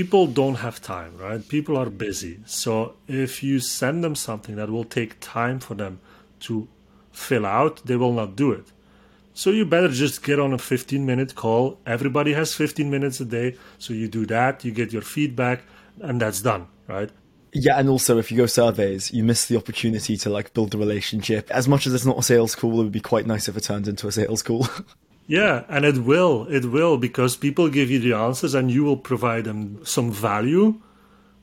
people 0.00 0.26
don't 0.26 0.56
have 0.56 0.78
time, 0.82 1.16
right? 1.16 1.48
People 1.48 1.74
are 1.78 1.88
busy. 1.88 2.38
So 2.44 2.96
if 3.08 3.42
you 3.42 3.60
send 3.60 4.04
them 4.04 4.14
something 4.14 4.54
that 4.56 4.68
will 4.68 4.84
take 4.84 5.18
time 5.20 5.58
for 5.58 5.74
them 5.74 6.00
to 6.40 6.68
fill 7.12 7.46
out, 7.46 7.80
they 7.86 7.96
will 7.96 8.12
not 8.12 8.36
do 8.36 8.52
it. 8.52 8.66
So 9.32 9.48
you 9.48 9.64
better 9.64 9.88
just 9.88 10.22
get 10.22 10.38
on 10.38 10.52
a 10.52 10.58
15 10.58 11.06
minute 11.06 11.34
call. 11.34 11.78
Everybody 11.86 12.34
has 12.34 12.54
15 12.54 12.90
minutes 12.90 13.20
a 13.20 13.24
day. 13.24 13.56
So 13.78 13.94
you 13.94 14.06
do 14.06 14.26
that, 14.26 14.66
you 14.66 14.70
get 14.70 14.92
your 14.92 15.00
feedback, 15.00 15.62
and 16.02 16.20
that's 16.20 16.42
done, 16.42 16.66
right? 16.86 17.08
Yeah, 17.54 17.78
and 17.78 17.88
also 17.88 18.18
if 18.18 18.30
you 18.30 18.36
go 18.36 18.44
surveys, 18.44 19.10
you 19.14 19.24
miss 19.24 19.46
the 19.46 19.56
opportunity 19.56 20.18
to 20.18 20.28
like 20.28 20.52
build 20.52 20.74
a 20.74 20.78
relationship. 20.78 21.50
As 21.50 21.66
much 21.66 21.86
as 21.86 21.94
it's 21.94 22.04
not 22.04 22.18
a 22.18 22.22
sales 22.22 22.54
call, 22.54 22.80
it 22.80 22.84
would 22.84 22.92
be 22.92 23.00
quite 23.00 23.26
nice 23.26 23.48
if 23.48 23.56
it 23.56 23.62
turned 23.62 23.88
into 23.88 24.06
a 24.08 24.12
sales 24.12 24.42
call. 24.42 24.68
Yeah, 25.26 25.64
and 25.68 25.84
it 25.84 25.98
will. 25.98 26.46
It 26.48 26.66
will 26.66 26.98
because 26.98 27.36
people 27.36 27.68
give 27.68 27.90
you 27.90 27.98
the 27.98 28.12
answers 28.12 28.54
and 28.54 28.70
you 28.70 28.84
will 28.84 28.96
provide 28.96 29.44
them 29.44 29.84
some 29.84 30.12
value. 30.12 30.80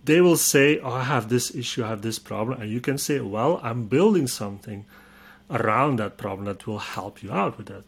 they 0.03 0.21
will 0.21 0.37
say, 0.37 0.79
oh, 0.79 0.91
I 0.91 1.03
have 1.03 1.29
this 1.29 1.53
issue, 1.55 1.83
I 1.83 1.89
have 1.89 2.01
this 2.01 2.19
problem. 2.19 2.61
And 2.61 2.69
you 2.69 2.81
can 2.81 2.97
say, 2.97 3.19
well, 3.19 3.59
I'm 3.63 3.85
building 3.85 4.27
something 4.27 4.85
around 5.49 5.97
that 5.99 6.17
problem 6.17 6.45
that 6.45 6.67
will 6.67 6.79
help 6.79 7.23
you 7.23 7.31
out 7.31 7.57
with 7.57 7.67
that. 7.67 7.85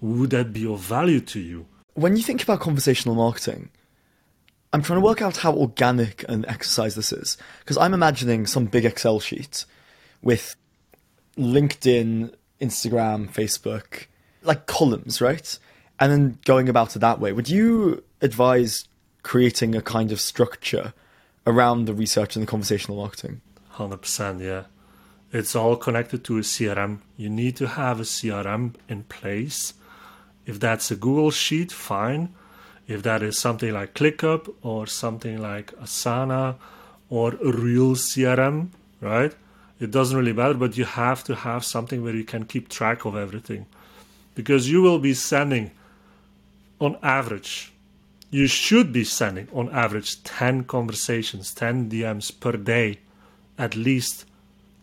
Would 0.00 0.30
that 0.30 0.52
be 0.52 0.66
of 0.66 0.80
value 0.80 1.20
to 1.20 1.40
you? 1.40 1.66
When 1.94 2.16
you 2.16 2.22
think 2.22 2.42
about 2.42 2.60
conversational 2.60 3.16
marketing, 3.16 3.70
I'm 4.72 4.82
trying 4.82 5.00
to 5.00 5.04
work 5.04 5.20
out 5.20 5.38
how 5.38 5.52
organic 5.52 6.24
an 6.28 6.44
exercise 6.46 6.94
this 6.94 7.12
is. 7.12 7.36
Because 7.60 7.76
I'm 7.76 7.94
imagining 7.94 8.46
some 8.46 8.66
big 8.66 8.84
Excel 8.84 9.18
sheet 9.18 9.64
with 10.22 10.54
LinkedIn, 11.36 12.32
Instagram, 12.60 13.32
Facebook, 13.32 14.06
like 14.48 14.66
columns, 14.66 15.20
right? 15.20 15.58
And 16.00 16.10
then 16.10 16.38
going 16.44 16.68
about 16.68 16.96
it 16.96 17.00
that 17.00 17.20
way. 17.20 17.32
Would 17.32 17.48
you 17.48 18.02
advise 18.20 18.88
creating 19.22 19.74
a 19.76 19.82
kind 19.82 20.10
of 20.10 20.20
structure 20.20 20.94
around 21.46 21.84
the 21.84 21.94
research 21.94 22.34
and 22.34 22.42
the 22.42 22.50
conversational 22.50 22.96
marketing? 22.96 23.40
100%, 23.74 24.40
yeah. 24.40 24.64
It's 25.32 25.54
all 25.54 25.76
connected 25.76 26.24
to 26.24 26.38
a 26.38 26.40
CRM. 26.40 27.00
You 27.16 27.28
need 27.28 27.56
to 27.56 27.68
have 27.68 28.00
a 28.00 28.04
CRM 28.04 28.74
in 28.88 29.04
place. 29.04 29.74
If 30.46 30.58
that's 30.58 30.90
a 30.90 30.96
Google 30.96 31.30
Sheet, 31.30 31.70
fine. 31.70 32.34
If 32.86 33.02
that 33.02 33.22
is 33.22 33.38
something 33.38 33.72
like 33.74 33.92
ClickUp 33.92 34.52
or 34.62 34.86
something 34.86 35.38
like 35.42 35.72
Asana 35.76 36.56
or 37.10 37.34
a 37.34 37.52
real 37.52 37.94
CRM, 37.94 38.70
right? 39.02 39.34
It 39.78 39.90
doesn't 39.90 40.16
really 40.16 40.32
matter, 40.32 40.54
but 40.54 40.78
you 40.78 40.86
have 40.86 41.22
to 41.24 41.34
have 41.34 41.64
something 41.64 42.02
where 42.02 42.16
you 42.16 42.24
can 42.24 42.46
keep 42.46 42.68
track 42.68 43.04
of 43.04 43.14
everything. 43.14 43.66
Because 44.38 44.70
you 44.70 44.82
will 44.82 45.00
be 45.00 45.14
sending, 45.14 45.72
on 46.78 46.96
average, 47.02 47.72
you 48.30 48.46
should 48.46 48.92
be 48.92 49.02
sending 49.02 49.48
on 49.52 49.68
average 49.70 50.22
10 50.22 50.62
conversations, 50.62 51.52
10 51.52 51.90
DMs 51.90 52.30
per 52.38 52.52
day, 52.52 53.00
at 53.58 53.74
least 53.74 54.26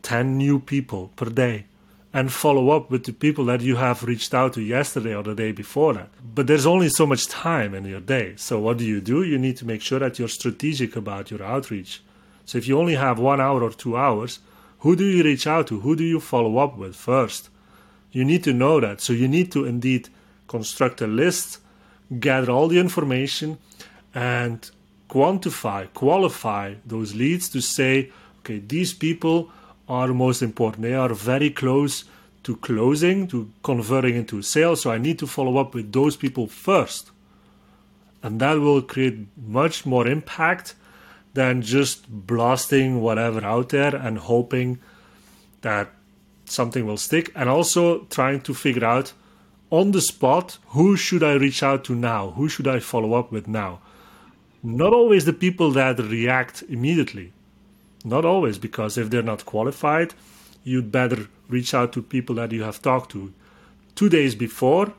10 0.02 0.38
new 0.38 0.60
people 0.60 1.10
per 1.16 1.30
day, 1.30 1.68
and 2.12 2.34
follow 2.34 2.72
up 2.72 2.92
with 2.92 3.06
the 3.06 3.14
people 3.14 3.46
that 3.46 3.62
you 3.62 3.78
have 3.78 4.04
reached 4.04 4.34
out 4.34 4.52
to 4.56 4.62
yesterday 4.62 5.16
or 5.16 5.24
the 5.24 5.34
day 5.34 5.54
before 5.54 5.94
that. 5.94 6.10
But 6.36 6.48
there's 6.48 6.66
only 6.66 6.90
so 6.90 7.06
much 7.06 7.28
time 7.28 7.74
in 7.74 7.86
your 7.86 8.02
day. 8.02 8.34
So, 8.36 8.60
what 8.60 8.78
do 8.78 8.84
you 8.84 9.00
do? 9.00 9.24
You 9.24 9.38
need 9.38 9.56
to 9.56 9.66
make 9.66 9.82
sure 9.82 10.00
that 10.00 10.20
you're 10.20 10.28
strategic 10.28 10.98
about 10.98 11.32
your 11.32 11.42
outreach. 11.42 12.04
So, 12.44 12.58
if 12.58 12.68
you 12.68 12.78
only 12.78 12.96
have 12.96 13.20
one 13.20 13.40
hour 13.40 13.64
or 13.64 13.72
two 13.72 13.96
hours, 13.96 14.40
who 14.80 14.98
do 14.98 15.06
you 15.06 15.24
reach 15.24 15.48
out 15.48 15.68
to? 15.68 15.80
Who 15.80 15.96
do 15.96 16.04
you 16.04 16.20
follow 16.20 16.58
up 16.58 16.78
with 16.78 16.98
first? 16.98 17.48
You 18.12 18.26
need 18.26 18.44
to 18.46 18.54
know 18.54 18.80
that. 18.80 19.02
So, 19.02 19.14
you 19.14 19.28
need 19.28 19.52
to 19.52 19.66
indeed 19.66 20.10
construct 20.48 21.02
a 21.02 21.08
list 21.08 21.60
gather 22.20 22.52
all 22.52 22.68
the 22.68 22.80
information 22.80 23.58
and 24.14 24.70
quantify, 25.10 25.92
qualify 25.94 26.76
those 26.86 27.16
leads 27.16 27.50
to 27.50 27.62
say, 27.62 28.12
okay, 28.40 28.60
these 28.60 28.94
people 28.94 29.52
are 29.88 30.08
most 30.10 30.42
important. 30.42 30.84
They 30.84 30.94
are 30.94 31.14
very 31.14 31.50
close 31.50 32.06
to 32.44 32.56
closing, 32.58 33.28
to 33.28 33.52
converting 33.64 34.16
into 34.16 34.42
sales. 34.42 34.82
So 34.82 34.92
I 34.92 34.98
need 34.98 35.20
to 35.20 35.28
follow 35.28 35.58
up 35.58 35.74
with 35.74 35.92
those 35.92 36.16
people 36.16 36.48
first. 36.48 37.12
And 38.24 38.40
that 38.40 38.60
will 38.60 38.82
create 38.82 39.28
much 39.38 39.86
more 39.86 40.08
impact 40.08 40.76
than 41.34 41.62
just 41.62 42.08
blasting 42.10 43.02
whatever 43.02 43.44
out 43.44 43.70
there 43.70 43.96
and 43.96 44.18
hoping 44.18 44.80
that 45.62 45.92
something 46.46 46.86
will 46.86 46.98
stick. 46.98 47.32
And 47.36 47.50
also 47.50 48.06
trying 48.06 48.42
to 48.42 48.54
figure 48.54 48.86
out 48.86 49.14
on 49.70 49.92
the 49.92 50.02
spot, 50.02 50.58
who 50.68 50.96
should 50.96 51.24
I 51.24 51.34
reach 51.34 51.64
out 51.64 51.84
to 51.86 51.96
now? 51.96 52.32
Who 52.32 52.48
should 52.48 52.68
I 52.68 52.80
follow 52.80 53.14
up 53.14 53.32
with 53.32 53.48
now? 53.48 53.80
Not 54.64 54.94
always 54.94 55.26
the 55.26 55.34
people 55.34 55.72
that 55.72 56.00
react 56.00 56.64
immediately. 56.70 57.34
Not 58.04 58.26
always, 58.26 58.58
because 58.58 58.98
if 58.98 59.10
they're 59.10 59.24
not 59.24 59.46
qualified, 59.46 60.14
you'd 60.64 60.92
better 60.92 61.28
reach 61.50 61.74
out 61.74 61.94
to 61.94 62.02
people 62.02 62.36
that 62.36 62.52
you 62.52 62.64
have 62.64 62.82
talked 62.82 63.12
to 63.12 63.34
two 63.96 64.10
days 64.10 64.36
before 64.36 64.94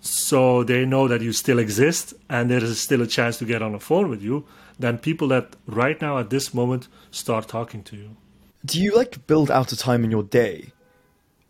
so 0.00 0.62
they 0.62 0.84
know 0.84 1.08
that 1.08 1.20
you 1.20 1.32
still 1.32 1.58
exist 1.58 2.14
and 2.28 2.50
there 2.50 2.62
is 2.62 2.80
still 2.80 3.02
a 3.02 3.06
chance 3.06 3.38
to 3.38 3.44
get 3.44 3.62
on 3.62 3.72
the 3.72 3.80
phone 3.80 4.08
with 4.08 4.22
you 4.22 4.44
than 4.78 4.98
people 4.98 5.28
that 5.28 5.56
right 5.66 6.00
now 6.00 6.18
at 6.18 6.30
this 6.30 6.54
moment 6.54 6.86
start 7.10 7.48
talking 7.48 7.82
to 7.82 7.96
you. 7.96 8.16
Do 8.64 8.82
you 8.82 8.94
like 8.96 9.26
build 9.26 9.50
out 9.50 9.72
a 9.72 9.76
time 9.76 10.04
in 10.04 10.10
your 10.10 10.24
day 10.24 10.72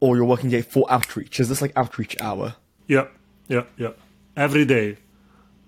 or 0.00 0.16
your 0.16 0.26
working 0.26 0.50
day 0.50 0.62
for 0.62 0.84
outreach? 0.90 1.40
Is 1.40 1.48
this 1.48 1.62
like 1.62 1.72
outreach 1.74 2.20
hour? 2.20 2.56
Yeah, 2.86 3.06
yeah, 3.48 3.64
yeah. 3.76 3.92
Every 4.36 4.64
day, 4.64 4.98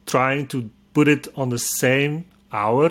trying 0.07 0.47
to 0.49 0.71
put 0.93 1.09
it 1.09 1.29
on 1.37 1.49
the 1.49 1.59
same 1.59 2.27
hour, 2.53 2.91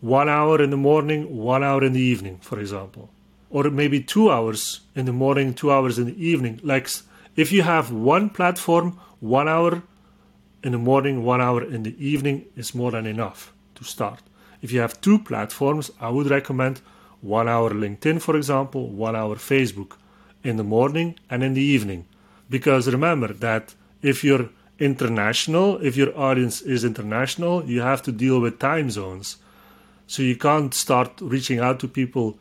one 0.00 0.28
hour 0.28 0.62
in 0.62 0.70
the 0.70 0.76
morning, 0.76 1.36
one 1.36 1.62
hour 1.62 1.84
in 1.84 1.92
the 1.92 2.00
evening, 2.00 2.38
for 2.38 2.58
example, 2.58 3.10
or 3.50 3.64
maybe 3.64 4.00
two 4.00 4.30
hours 4.30 4.80
in 4.94 5.04
the 5.04 5.12
morning, 5.12 5.52
two 5.52 5.70
hours 5.70 5.98
in 5.98 6.06
the 6.06 6.26
evening. 6.26 6.60
Like 6.62 6.88
if 7.36 7.52
you 7.52 7.62
have 7.62 7.92
one 7.92 8.30
platform, 8.30 8.98
one 9.20 9.48
hour 9.48 9.82
in 10.62 10.72
the 10.72 10.78
morning, 10.78 11.24
one 11.24 11.40
hour 11.40 11.62
in 11.62 11.82
the 11.82 11.94
evening 12.04 12.46
is 12.56 12.74
more 12.74 12.90
than 12.90 13.06
enough 13.06 13.52
to 13.74 13.84
start. 13.84 14.20
If 14.62 14.72
you 14.72 14.80
have 14.80 15.00
two 15.00 15.18
platforms, 15.18 15.90
I 16.00 16.08
would 16.08 16.30
recommend 16.30 16.80
one 17.20 17.48
hour 17.48 17.70
LinkedIn, 17.70 18.20
for 18.20 18.36
example, 18.36 18.88
one 18.88 19.16
hour 19.16 19.36
Facebook 19.36 19.92
in 20.42 20.56
the 20.56 20.64
morning 20.64 21.18
and 21.28 21.42
in 21.42 21.54
the 21.54 21.62
evening. 21.62 22.06
Because 22.48 22.88
remember 22.88 23.32
that 23.34 23.74
if 24.02 24.24
you're 24.24 24.48
international, 24.78 25.78
if 25.82 25.96
your 25.96 26.18
audience 26.18 26.62
is 26.62 26.84
international, 26.84 27.64
you 27.64 27.82
have 27.82 28.02
to 28.02 28.12
deal 28.12 28.40
with 28.40 28.58
time 28.58 28.90
zones. 28.90 29.36
So 30.06 30.22
you 30.22 30.36
can't 30.36 30.74
start 30.74 31.20
reaching 31.20 31.60
out 31.60 31.78
to 31.80 31.88
people 31.88 32.38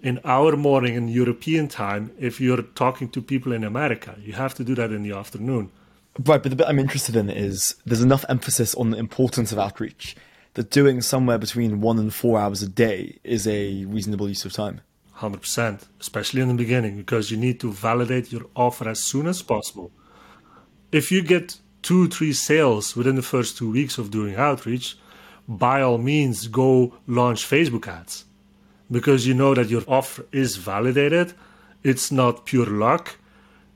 in 0.00 0.20
our 0.24 0.56
morning 0.56 0.94
in 0.94 1.08
European 1.08 1.68
time 1.68 2.12
if 2.18 2.40
you're 2.40 2.62
talking 2.62 3.08
to 3.10 3.20
people 3.20 3.52
in 3.52 3.64
America. 3.64 4.16
You 4.22 4.32
have 4.34 4.54
to 4.54 4.64
do 4.64 4.74
that 4.76 4.92
in 4.92 5.02
the 5.02 5.12
afternoon. 5.12 5.70
Right, 6.18 6.42
but 6.42 6.50
the 6.50 6.56
bit 6.56 6.66
I'm 6.68 6.78
interested 6.78 7.16
in 7.16 7.28
is 7.28 7.76
there's 7.84 8.02
enough 8.02 8.24
emphasis 8.28 8.74
on 8.74 8.90
the 8.90 8.98
importance 8.98 9.52
of 9.52 9.58
outreach 9.58 10.16
that 10.54 10.70
doing 10.70 11.00
somewhere 11.00 11.38
between 11.38 11.80
one 11.80 11.98
and 11.98 12.12
four 12.12 12.38
hours 12.38 12.62
a 12.62 12.68
day 12.68 13.18
is 13.22 13.46
a 13.46 13.84
reasonable 13.84 14.28
use 14.28 14.44
of 14.44 14.52
time. 14.52 14.80
100%, 15.18 15.86
especially 16.00 16.40
in 16.40 16.48
the 16.48 16.54
beginning, 16.54 16.96
because 16.96 17.30
you 17.30 17.36
need 17.36 17.60
to 17.60 17.72
validate 17.72 18.32
your 18.32 18.46
offer 18.56 18.88
as 18.88 19.00
soon 19.00 19.26
as 19.26 19.42
possible. 19.42 19.92
If 20.92 21.12
you 21.12 21.22
get 21.22 21.58
two, 21.82 22.08
three 22.08 22.32
sales 22.32 22.96
within 22.96 23.16
the 23.16 23.22
first 23.22 23.58
two 23.58 23.70
weeks 23.70 23.98
of 23.98 24.10
doing 24.10 24.36
outreach, 24.36 24.96
by 25.46 25.82
all 25.82 25.98
means, 25.98 26.48
go 26.48 26.94
launch 27.06 27.48
Facebook 27.48 27.86
ads 27.86 28.24
because 28.90 29.26
you 29.26 29.34
know 29.34 29.54
that 29.54 29.68
your 29.68 29.84
offer 29.86 30.26
is 30.32 30.56
validated. 30.56 31.32
It's 31.82 32.10
not 32.10 32.44
pure 32.44 32.66
luck, 32.66 33.16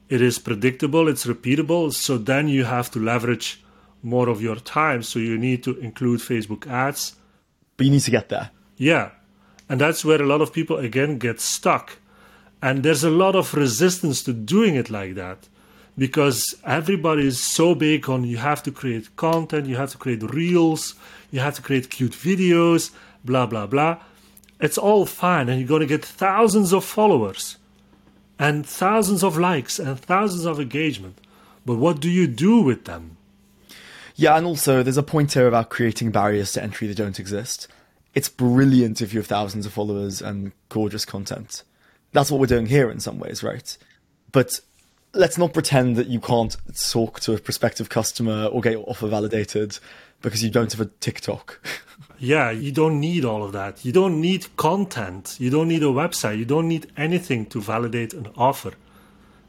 it 0.09 0.21
is 0.21 0.39
predictable, 0.39 1.09
it's 1.09 1.27
repeatable. 1.27 1.93
So 1.93 2.19
then 2.19 2.49
you 2.49 2.65
have 2.65 2.91
to 2.93 2.99
leverage 2.99 3.63
more 4.05 4.29
of 4.29 4.43
your 4.43 4.57
time. 4.57 5.03
So 5.03 5.19
you 5.19 5.38
need 5.38 5.64
to 5.64 5.77
include 5.79 6.21
Facebook 6.21 6.67
ads. 6.69 7.17
But 7.77 7.87
you 7.87 7.93
need 7.93 8.03
to 8.03 8.11
get 8.11 8.29
there. 8.29 8.51
Yeah, 8.77 9.11
and 9.69 9.81
that's 9.81 10.05
where 10.05 10.21
a 10.21 10.27
lot 10.27 10.40
of 10.40 10.53
people 10.53 10.79
again 10.79 11.19
get 11.19 11.40
stuck. 11.40 11.99
And 12.62 12.83
there's 12.83 13.05
a 13.05 13.11
lot 13.11 13.35
of 13.35 13.55
resistance 13.55 14.23
to 14.25 14.33
doing 14.33 14.75
it 14.75 14.90
like 14.90 15.14
that 15.17 15.49
because 15.97 16.55
everybody 16.64 17.27
is 17.27 17.40
so 17.40 17.75
big 17.75 18.09
on 18.09 18.25
you 18.25 18.38
have 18.38 18.62
to 18.64 18.73
create 18.73 19.14
content, 19.17 19.67
you 19.67 19.77
have 19.77 19.90
to 19.90 19.99
create 19.99 20.23
reels, 20.23 20.95
you 21.31 21.40
have 21.40 21.55
to 21.55 21.62
create 21.62 21.90
cute 21.90 22.12
videos, 22.12 22.90
blah, 23.25 23.47
blah, 23.47 23.67
blah. 23.67 23.99
It's 24.61 24.79
all 24.79 25.05
fine, 25.07 25.49
and 25.49 25.59
you're 25.59 25.69
going 25.69 25.81
to 25.81 25.87
get 25.87 26.05
thousands 26.05 26.73
of 26.73 26.85
followers 26.85 27.59
and 28.38 28.67
thousands 28.67 29.23
of 29.23 29.38
likes 29.38 29.79
and 29.79 29.99
thousands 29.99 30.45
of 30.45 30.59
engagement. 30.59 31.21
But 31.67 31.77
what 31.77 32.01
do 32.01 32.11
you 32.11 32.27
do 32.27 32.61
with 32.61 32.85
them? 32.85 33.17
Yeah, 34.16 34.37
and 34.37 34.46
also 34.46 34.83
there's 34.83 34.96
a 34.96 35.03
point 35.03 35.33
here 35.33 35.48
about 35.48 35.70
creating 35.70 36.11
barriers 36.11 36.53
to 36.53 36.62
entry 36.62 36.87
that 36.87 36.96
don't 36.96 37.18
exist 37.18 37.68
it's 38.14 38.29
brilliant 38.29 39.03
if 39.03 39.12
you 39.12 39.20
have 39.20 39.27
thousands 39.27 39.66
of 39.66 39.72
followers 39.72 40.22
and 40.22 40.53
gorgeous 40.68 41.05
content. 41.05 41.64
That's 42.12 42.31
what 42.31 42.40
we're 42.40 42.46
doing 42.46 42.66
here 42.66 42.90
in 42.90 43.00
some 43.00 43.18
ways, 43.18 43.42
right? 43.42 43.77
But 44.31 44.61
let's 45.12 45.37
not 45.37 45.53
pretend 45.53 45.96
that 45.96 46.07
you 46.07 46.20
can't 46.20 46.57
talk 46.92 47.20
to 47.20 47.35
a 47.35 47.38
prospective 47.38 47.88
customer 47.88 48.46
or 48.46 48.61
get 48.61 48.72
your 48.72 48.88
offer 48.88 49.09
validated 49.09 49.79
because 50.22 50.44
you 50.44 50.50
don't 50.50 50.72
have 50.72 50.81
a 50.81 50.90
TikTok. 51.00 51.61
yeah, 52.18 52.50
you 52.53 52.70
don't 52.70 53.00
need 53.00 53.24
all 53.24 53.42
of 53.42 53.53
that. 53.53 53.85
You 53.85 53.90
don't 53.90 54.20
need 54.20 54.57
content. 54.57 55.37
You 55.40 55.50
don't 55.50 55.68
need 55.68 55.83
a 55.83 55.87
website. 55.87 56.38
You 56.38 56.44
don't 56.44 56.68
need 56.68 56.90
anything 56.96 57.46
to 57.46 57.61
validate 57.61 58.14
an 58.14 58.29
offer. 58.37 58.74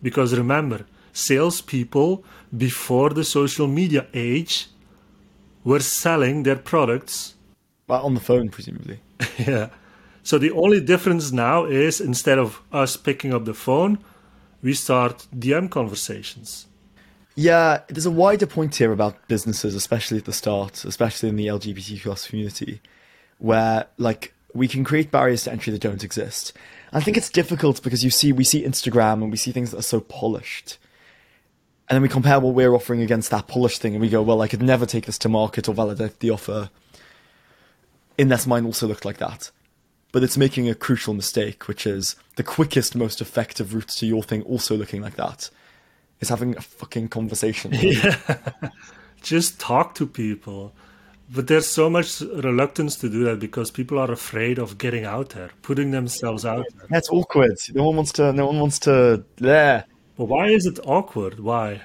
Because 0.01 0.36
remember, 0.36 0.86
salespeople 1.15 2.23
before 2.56 3.10
the 3.10 3.23
social 3.23 3.67
media 3.67 4.06
age 4.13 4.67
were 5.63 5.80
selling 5.80 6.43
their 6.43 6.56
products 6.56 7.36
well, 7.88 8.04
on 8.04 8.13
the 8.13 8.19
phone, 8.19 8.49
presumably. 8.49 8.99
yeah. 9.38 9.69
So 10.23 10.38
the 10.38 10.51
only 10.51 10.82
difference 10.82 11.32
now 11.32 11.65
is 11.65 12.01
instead 12.01 12.39
of 12.39 12.62
us 12.71 12.97
picking 12.97 13.34
up 13.34 13.45
the 13.45 13.54
phone, 13.54 13.99
we 14.62 14.73
start 14.73 15.28
DM 15.38 15.69
conversations. 15.69 16.65
Yeah, 17.36 17.82
there's 17.89 18.06
a 18.06 18.12
wider 18.12 18.47
point 18.47 18.75
here 18.75 18.91
about 18.91 19.28
businesses, 19.28 19.75
especially 19.75 20.17
at 20.17 20.25
the 20.25 20.34
start, 20.34 20.84
especially 20.86 21.30
in 21.30 21.36
the 21.36 21.47
LGBT 21.47 22.01
plus 22.01 22.28
community, 22.28 22.82
where 23.38 23.86
like 23.97 24.34
we 24.54 24.67
can 24.67 24.84
create 24.84 25.12
barriers 25.12 25.43
to 25.43 25.51
entry 25.51 25.71
that 25.71 25.82
don't 25.82 26.04
exist. 26.04 26.54
I 26.93 27.01
think 27.01 27.17
it's 27.17 27.30
difficult 27.30 27.84
because 27.84 28.04
you 28.04 28.10
see 28.10 28.32
we 28.32 28.45
see 28.45 28.63
Instagram 28.63 29.21
and 29.21 29.30
we 29.30 29.38
see 29.38 29.51
things 29.51 29.71
that 29.71 29.80
are 29.80 29.84
so 29.84 29.99
polished. 29.99 30.78
And 31.88 31.95
then 31.95 32.02
we 32.02 32.10
compare 32.10 32.39
what 32.39 32.56
we're 32.56 32.74
offering 32.74 33.02
against 33.02 33.30
that 33.32 33.48
polished 33.48 33.82
thing 33.82 33.93
and 33.93 34.02
we 34.02 34.10
go, 34.10 34.21
well, 34.21 34.41
I 34.41 34.48
could 34.48 34.62
never 34.62 34.86
take 34.86 35.06
this 35.06 35.19
to 35.19 35.30
market 35.30 35.69
or 35.69 35.76
validate 35.76 36.19
the 36.19 36.32
offer 36.32 36.69
unless 38.17 38.48
mine 38.48 38.65
also 38.65 38.88
looked 38.88 39.06
like 39.06 39.17
that. 39.17 39.52
But 40.12 40.24
it's 40.24 40.38
making 40.38 40.69
a 40.69 40.76
crucial 40.76 41.13
mistake, 41.13 41.67
which 41.67 41.86
is 41.86 42.15
the 42.38 42.43
quickest, 42.43 42.95
most 42.95 43.21
effective 43.21 43.74
route 43.74 43.89
to 43.89 44.06
your 44.06 44.24
thing 44.24 44.41
also 44.43 44.76
looking 44.76 45.02
like 45.02 45.15
that 45.15 45.50
is 46.21 46.30
having 46.30 46.56
a 46.58 46.62
fucking 46.62 47.10
conversation. 47.10 47.71
Yeah. 47.82 48.17
Just 49.21 49.60
talk 49.60 49.95
to 49.95 50.06
people. 50.06 50.74
But 51.34 51.48
there's 51.48 51.67
so 51.67 51.89
much 51.89 52.21
reluctance 52.21 52.95
to 52.98 53.10
do 53.10 53.24
that 53.24 53.39
because 53.39 53.71
people 53.71 53.98
are 53.98 54.12
afraid 54.12 54.60
of 54.60 54.78
getting 54.78 55.06
out 55.06 55.30
there, 55.30 55.50
putting 55.63 55.89
themselves 55.89 56.45
out 56.45 56.65
there. 56.76 56.88
That's 56.91 57.10
awkward. 57.10 57.58
No 57.74 57.86
one 57.86 57.95
wants 57.95 58.12
to. 58.13 58.32
No 58.32 58.45
one 58.45 58.60
wants 58.60 58.78
to. 58.80 59.24
Yeah. 59.39 59.84
But 60.17 60.25
why 60.25 60.47
is 60.47 60.65
it 60.65 60.80
awkward? 60.86 61.39
Why? 61.39 61.82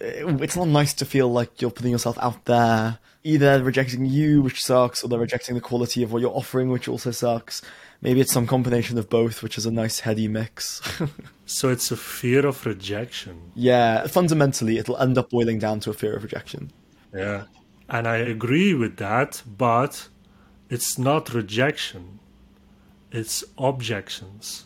Uh, 0.00 0.36
it's 0.38 0.56
not 0.56 0.68
nice 0.68 0.92
to 0.94 1.04
feel 1.04 1.30
like 1.30 1.60
you're 1.60 1.70
putting 1.70 1.92
yourself 1.92 2.18
out 2.20 2.44
there. 2.44 2.98
Either 3.24 3.62
rejecting 3.62 4.04
you, 4.04 4.42
which 4.42 4.64
sucks, 4.64 5.04
or 5.04 5.08
they're 5.08 5.18
rejecting 5.18 5.54
the 5.54 5.60
quality 5.60 6.02
of 6.02 6.12
what 6.12 6.20
you're 6.20 6.36
offering, 6.36 6.70
which 6.70 6.88
also 6.88 7.12
sucks. 7.12 7.62
Maybe 8.00 8.20
it's 8.20 8.32
some 8.32 8.48
combination 8.48 8.98
of 8.98 9.08
both, 9.08 9.44
which 9.44 9.56
is 9.56 9.64
a 9.64 9.70
nice 9.70 10.00
heady 10.00 10.26
mix. 10.26 10.82
so 11.46 11.68
it's 11.68 11.92
a 11.92 11.96
fear 11.96 12.44
of 12.44 12.66
rejection. 12.66 13.52
Yeah, 13.54 14.08
fundamentally, 14.08 14.78
it'll 14.78 14.96
end 14.96 15.16
up 15.18 15.30
boiling 15.30 15.60
down 15.60 15.78
to 15.80 15.90
a 15.90 15.92
fear 15.92 16.16
of 16.16 16.24
rejection. 16.24 16.72
Yeah. 17.14 17.44
And 17.88 18.08
I 18.08 18.16
agree 18.16 18.74
with 18.74 18.96
that, 18.96 19.42
but 19.46 20.08
it's 20.68 20.98
not 20.98 21.32
rejection, 21.32 22.18
it's 23.12 23.44
objections. 23.58 24.64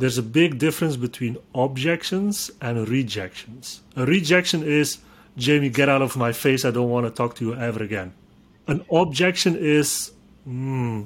There's 0.00 0.16
a 0.16 0.22
big 0.22 0.58
difference 0.58 0.96
between 0.96 1.36
objections 1.54 2.50
and 2.62 2.88
rejections. 2.88 3.82
A 3.96 4.06
rejection 4.06 4.62
is, 4.62 4.96
Jamie, 5.36 5.68
get 5.68 5.90
out 5.90 6.00
of 6.00 6.16
my 6.16 6.32
face, 6.32 6.64
I 6.64 6.70
don't 6.70 6.88
want 6.88 7.04
to 7.04 7.10
talk 7.10 7.34
to 7.34 7.44
you 7.44 7.54
ever 7.54 7.82
again. 7.82 8.14
An 8.66 8.82
objection 8.90 9.56
is, 9.56 10.12
hmm, 10.44 11.02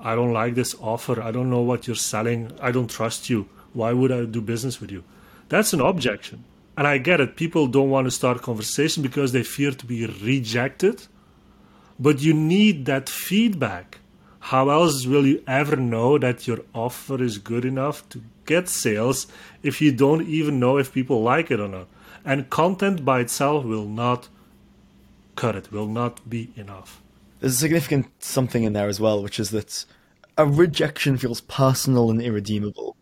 I 0.00 0.14
don't 0.14 0.32
like 0.32 0.54
this 0.54 0.74
offer, 0.80 1.20
I 1.20 1.32
don't 1.32 1.50
know 1.50 1.60
what 1.60 1.86
you're 1.86 1.94
selling, 1.94 2.50
I 2.62 2.72
don't 2.72 2.88
trust 2.88 3.28
you. 3.28 3.46
Why 3.74 3.92
would 3.92 4.10
I 4.10 4.24
do 4.24 4.40
business 4.40 4.80
with 4.80 4.90
you? 4.90 5.04
That's 5.50 5.74
an 5.74 5.82
objection. 5.82 6.44
And 6.78 6.86
I 6.86 6.96
get 6.96 7.20
it. 7.20 7.36
People 7.36 7.66
don't 7.66 7.90
want 7.90 8.06
to 8.06 8.10
start 8.10 8.40
conversation 8.40 9.02
because 9.02 9.32
they 9.32 9.42
fear 9.42 9.72
to 9.72 9.84
be 9.84 10.06
rejected. 10.06 11.06
But 11.98 12.22
you 12.22 12.32
need 12.32 12.86
that 12.86 13.10
feedback. 13.10 13.98
How 14.40 14.70
else 14.70 15.06
will 15.06 15.26
you 15.26 15.42
ever 15.46 15.76
know 15.76 16.18
that 16.18 16.46
your 16.46 16.60
offer 16.74 17.22
is 17.22 17.38
good 17.38 17.64
enough 17.64 18.08
to 18.08 18.22
get 18.46 18.68
sales 18.68 19.26
if 19.62 19.80
you 19.80 19.92
don't 19.92 20.26
even 20.26 20.58
know 20.58 20.78
if 20.78 20.92
people 20.92 21.22
like 21.22 21.50
it 21.50 21.60
or 21.60 21.68
not? 21.68 21.88
And 22.24 22.50
content 22.50 23.04
by 23.04 23.20
itself 23.20 23.64
will 23.64 23.86
not 23.86 24.28
cut 25.36 25.56
it, 25.56 25.70
will 25.70 25.86
not 25.86 26.28
be 26.28 26.50
enough. 26.56 27.00
There's 27.38 27.54
a 27.54 27.58
significant 27.58 28.06
something 28.18 28.64
in 28.64 28.72
there 28.72 28.88
as 28.88 29.00
well, 29.00 29.22
which 29.22 29.38
is 29.38 29.50
that 29.50 29.84
a 30.36 30.46
rejection 30.46 31.16
feels 31.16 31.40
personal 31.42 32.10
and 32.10 32.20
irredeemable. 32.20 32.96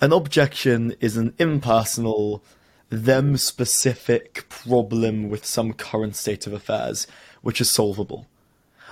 An 0.00 0.12
objection 0.12 0.94
is 1.00 1.16
an 1.16 1.34
impersonal, 1.38 2.42
them 2.88 3.36
specific 3.36 4.48
problem 4.48 5.28
with 5.28 5.44
some 5.44 5.72
current 5.72 6.16
state 6.16 6.46
of 6.46 6.52
affairs, 6.52 7.06
which 7.42 7.60
is 7.60 7.70
solvable. 7.70 8.26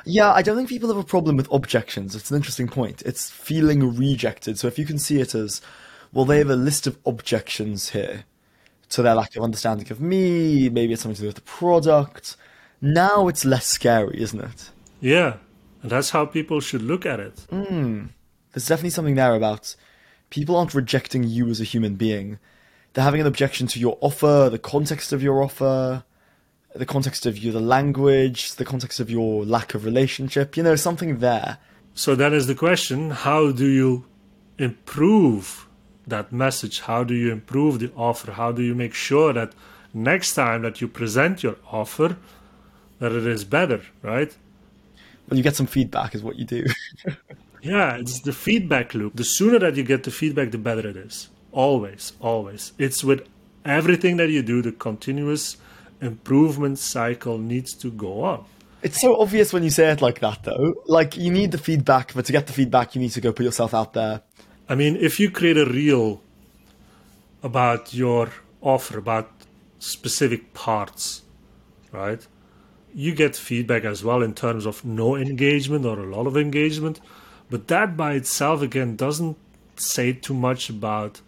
Yeah, 0.04 0.32
I 0.32 0.42
don't 0.42 0.56
think 0.56 0.68
people 0.68 0.88
have 0.88 0.98
a 0.98 1.04
problem 1.04 1.36
with 1.36 1.50
objections. 1.52 2.14
It's 2.14 2.30
an 2.30 2.36
interesting 2.36 2.68
point. 2.68 3.02
It's 3.02 3.30
feeling 3.30 3.96
rejected. 3.96 4.58
So 4.58 4.66
if 4.66 4.78
you 4.78 4.86
can 4.86 4.98
see 4.98 5.20
it 5.20 5.34
as, 5.34 5.60
well, 6.12 6.24
they 6.24 6.38
have 6.38 6.50
a 6.50 6.56
list 6.56 6.86
of 6.86 6.98
objections 7.06 7.90
here 7.90 8.24
to 8.90 9.02
their 9.02 9.14
lack 9.14 9.36
of 9.36 9.42
understanding 9.42 9.90
of 9.90 10.00
me, 10.00 10.68
maybe 10.68 10.92
it's 10.92 11.02
something 11.02 11.16
to 11.16 11.22
do 11.22 11.28
with 11.28 11.36
the 11.36 11.42
product. 11.42 12.36
Now 12.80 13.28
it's 13.28 13.44
less 13.44 13.66
scary, 13.66 14.20
isn't 14.20 14.40
it? 14.40 14.70
Yeah, 15.00 15.36
and 15.82 15.90
that's 15.90 16.10
how 16.10 16.26
people 16.26 16.60
should 16.60 16.82
look 16.82 17.06
at 17.06 17.18
it. 17.18 17.46
Mm. 17.50 18.10
There's 18.52 18.66
definitely 18.66 18.90
something 18.90 19.14
there 19.14 19.34
about 19.34 19.74
people 20.28 20.56
aren't 20.56 20.74
rejecting 20.74 21.24
you 21.24 21.48
as 21.48 21.60
a 21.60 21.64
human 21.64 21.94
being 21.94 22.38
they're 22.92 23.04
having 23.04 23.20
an 23.20 23.26
objection 23.26 23.66
to 23.68 23.80
your 23.80 23.96
offer, 24.00 24.48
the 24.50 24.58
context 24.58 25.12
of 25.12 25.22
your 25.22 25.42
offer, 25.42 26.04
the 26.74 26.86
context 26.86 27.26
of 27.26 27.38
you, 27.38 27.52
the 27.52 27.60
language, 27.60 28.54
the 28.54 28.64
context 28.64 29.00
of 29.00 29.10
your 29.10 29.44
lack 29.44 29.74
of 29.74 29.84
relationship. 29.84 30.56
You 30.56 30.62
know, 30.62 30.76
something 30.76 31.18
there. 31.18 31.58
So 31.94 32.14
that 32.14 32.32
is 32.32 32.46
the 32.46 32.54
question: 32.54 33.10
How 33.10 33.52
do 33.52 33.66
you 33.66 34.04
improve 34.58 35.66
that 36.06 36.32
message? 36.32 36.80
How 36.80 37.04
do 37.04 37.14
you 37.14 37.30
improve 37.30 37.78
the 37.78 37.92
offer? 37.96 38.32
How 38.32 38.52
do 38.52 38.62
you 38.62 38.74
make 38.74 38.94
sure 38.94 39.32
that 39.32 39.52
next 39.92 40.34
time 40.34 40.62
that 40.62 40.80
you 40.80 40.88
present 40.88 41.42
your 41.42 41.56
offer, 41.70 42.16
that 42.98 43.12
it 43.12 43.26
is 43.26 43.44
better, 43.44 43.82
right? 44.02 44.34
Well, 45.28 45.36
you 45.36 45.42
get 45.42 45.56
some 45.56 45.66
feedback, 45.66 46.14
is 46.14 46.22
what 46.22 46.36
you 46.36 46.44
do. 46.44 46.66
yeah, 47.62 47.96
it's 47.96 48.20
the 48.20 48.32
feedback 48.32 48.94
loop. 48.94 49.16
The 49.16 49.24
sooner 49.24 49.58
that 49.60 49.76
you 49.76 49.82
get 49.82 50.04
the 50.04 50.10
feedback, 50.10 50.50
the 50.50 50.58
better 50.58 50.88
it 50.88 50.96
is. 50.96 51.28
Always, 51.52 52.12
always. 52.20 52.72
It's 52.78 53.04
with 53.04 53.28
everything 53.64 54.16
that 54.16 54.30
you 54.30 54.42
do, 54.42 54.62
the 54.62 54.72
continuous 54.72 55.58
improvement 56.02 56.78
cycle 56.78 57.38
needs 57.38 57.72
to 57.74 57.90
go 57.90 58.24
on. 58.24 58.44
It's 58.82 59.00
so 59.00 59.20
obvious 59.20 59.52
when 59.52 59.62
you 59.62 59.70
say 59.70 59.90
it 59.92 60.02
like 60.02 60.18
that, 60.20 60.42
though. 60.42 60.74
Like, 60.86 61.16
you 61.16 61.30
need 61.30 61.52
the 61.52 61.58
feedback, 61.58 62.12
but 62.14 62.24
to 62.26 62.32
get 62.32 62.48
the 62.48 62.52
feedback, 62.52 62.94
you 62.94 63.00
need 63.00 63.12
to 63.12 63.20
go 63.20 63.32
put 63.32 63.44
yourself 63.44 63.74
out 63.74 63.92
there. 63.92 64.22
I 64.68 64.74
mean, 64.74 64.96
if 64.96 65.20
you 65.20 65.30
create 65.30 65.56
a 65.56 65.64
reel 65.64 66.20
about 67.42 67.94
your 67.94 68.30
offer, 68.60 68.98
about 68.98 69.30
specific 69.78 70.52
parts, 70.52 71.22
right? 71.92 72.26
You 72.94 73.14
get 73.14 73.36
feedback 73.36 73.84
as 73.84 74.04
well 74.04 74.22
in 74.22 74.34
terms 74.34 74.66
of 74.66 74.84
no 74.84 75.16
engagement 75.16 75.86
or 75.86 75.98
a 75.98 76.06
lot 76.06 76.26
of 76.26 76.36
engagement. 76.36 77.00
But 77.50 77.68
that 77.68 77.96
by 77.96 78.14
itself, 78.14 78.62
again, 78.62 78.96
doesn't 78.96 79.36
say 79.76 80.12
too 80.12 80.34
much 80.34 80.68
about 80.70 81.20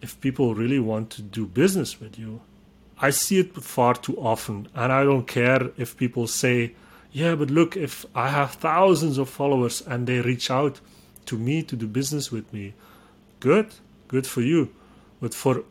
if 0.00 0.20
people 0.20 0.54
really 0.54 0.78
want 0.78 1.10
to 1.10 1.22
do 1.22 1.46
business 1.46 2.00
with 2.00 2.18
you. 2.18 2.40
I 2.98 3.10
see 3.10 3.38
it 3.38 3.54
far 3.54 3.94
too 3.94 4.16
often, 4.16 4.68
and 4.74 4.92
I 4.92 5.04
don't 5.04 5.26
care 5.26 5.70
if 5.76 5.96
people 5.96 6.26
say, 6.26 6.74
Yeah, 7.12 7.34
but 7.34 7.50
look, 7.50 7.76
if 7.76 8.06
I 8.14 8.28
have 8.28 8.52
thousands 8.52 9.18
of 9.18 9.28
followers 9.28 9.82
and 9.82 10.06
they 10.06 10.20
reach 10.20 10.50
out 10.50 10.80
to 11.26 11.36
me 11.36 11.62
to 11.64 11.76
do 11.76 11.86
business 11.86 12.32
with 12.32 12.52
me, 12.52 12.74
good, 13.40 13.74
good 14.08 14.26
for 14.26 14.40
you. 14.40 14.70
But 15.20 15.34
for 15.34 15.64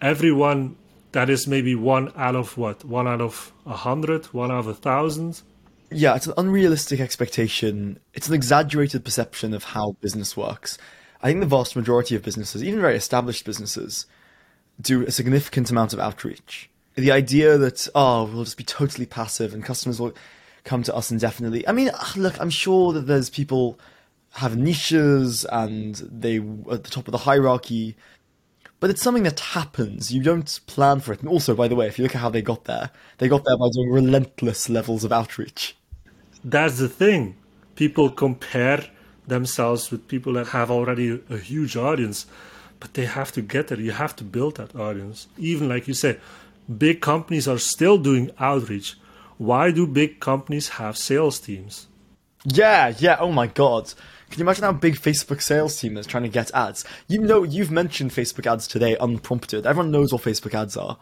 everyone, 0.00 0.76
that 1.12 1.28
is 1.28 1.46
maybe 1.46 1.74
one 1.74 2.12
out 2.16 2.36
of 2.36 2.56
what? 2.56 2.84
One 2.84 3.06
out 3.06 3.20
of 3.20 3.52
a 3.66 3.76
hundred, 3.76 4.26
one 4.26 4.50
out 4.50 4.60
of 4.60 4.66
a 4.66 4.74
thousand? 4.74 5.42
Yeah, 5.90 6.16
it's 6.16 6.26
an 6.26 6.34
unrealistic 6.38 7.00
expectation. 7.00 7.98
It's 8.14 8.28
an 8.28 8.34
exaggerated 8.34 9.04
perception 9.04 9.52
of 9.52 9.64
how 9.64 9.92
business 10.00 10.36
works. 10.36 10.78
I 11.22 11.28
think 11.28 11.40
the 11.40 11.46
vast 11.46 11.76
majority 11.76 12.16
of 12.16 12.22
businesses, 12.22 12.64
even 12.64 12.80
very 12.80 12.96
established 12.96 13.44
businesses, 13.44 14.06
do 14.80 15.06
a 15.06 15.10
significant 15.10 15.70
amount 15.70 15.92
of 15.92 16.00
outreach. 16.00 16.68
The 16.94 17.12
idea 17.12 17.56
that, 17.58 17.88
oh, 17.94 18.24
we'll 18.24 18.44
just 18.44 18.56
be 18.56 18.64
totally 18.64 19.06
passive 19.06 19.54
and 19.54 19.64
customers 19.64 20.00
will 20.00 20.12
come 20.64 20.82
to 20.84 20.94
us 20.94 21.10
indefinitely. 21.10 21.66
I 21.66 21.72
mean, 21.72 21.90
ah, 21.94 22.12
look, 22.16 22.40
I'm 22.40 22.50
sure 22.50 22.92
that 22.92 23.06
there's 23.06 23.30
people 23.30 23.78
have 24.34 24.56
niches 24.56 25.44
and 25.46 25.96
they 25.96 26.38
at 26.38 26.84
the 26.84 26.90
top 26.90 27.08
of 27.08 27.12
the 27.12 27.18
hierarchy, 27.18 27.96
but 28.80 28.90
it's 28.90 29.02
something 29.02 29.22
that 29.24 29.40
happens. 29.40 30.12
You 30.12 30.22
don't 30.22 30.60
plan 30.66 31.00
for 31.00 31.12
it. 31.12 31.20
And 31.20 31.28
also, 31.28 31.54
by 31.54 31.68
the 31.68 31.76
way, 31.76 31.86
if 31.86 31.98
you 31.98 32.02
look 32.02 32.14
at 32.14 32.20
how 32.20 32.30
they 32.30 32.42
got 32.42 32.64
there, 32.64 32.90
they 33.18 33.28
got 33.28 33.44
there 33.44 33.56
by 33.56 33.68
doing 33.72 33.90
relentless 33.90 34.68
levels 34.68 35.04
of 35.04 35.12
outreach. 35.12 35.76
That's 36.44 36.78
the 36.78 36.88
thing. 36.88 37.36
People 37.76 38.10
compare 38.10 38.84
themselves 39.26 39.90
with 39.90 40.08
people 40.08 40.32
that 40.34 40.48
have 40.48 40.70
already 40.70 41.22
a 41.30 41.38
huge 41.38 41.76
audience, 41.76 42.26
but 42.82 42.94
they 42.94 43.04
have 43.04 43.30
to 43.32 43.42
get 43.42 43.68
there. 43.68 43.78
You 43.78 43.92
have 43.92 44.16
to 44.16 44.24
build 44.24 44.56
that 44.56 44.74
audience. 44.74 45.28
Even 45.38 45.68
like 45.68 45.86
you 45.86 45.94
say, 45.94 46.18
big 46.78 47.00
companies 47.00 47.46
are 47.46 47.58
still 47.58 47.96
doing 47.96 48.32
outreach. 48.40 48.96
Why 49.38 49.70
do 49.70 49.86
big 49.86 50.18
companies 50.18 50.70
have 50.80 50.98
sales 50.98 51.38
teams? 51.38 51.86
Yeah, 52.44 52.92
yeah. 52.98 53.18
Oh 53.20 53.30
my 53.30 53.46
god. 53.46 53.94
Can 54.30 54.40
you 54.40 54.44
imagine 54.44 54.64
how 54.64 54.72
big 54.72 54.96
Facebook 54.96 55.40
sales 55.40 55.78
team 55.78 55.96
is 55.96 56.08
trying 56.08 56.24
to 56.24 56.28
get 56.28 56.50
ads? 56.54 56.84
You 57.06 57.20
know, 57.20 57.44
you've 57.44 57.70
mentioned 57.70 58.10
Facebook 58.10 58.50
ads 58.50 58.66
today 58.66 58.96
unprompted. 58.98 59.64
Everyone 59.64 59.92
knows 59.92 60.12
what 60.12 60.22
Facebook 60.22 60.52
ads 60.52 60.76
are. 60.76 60.98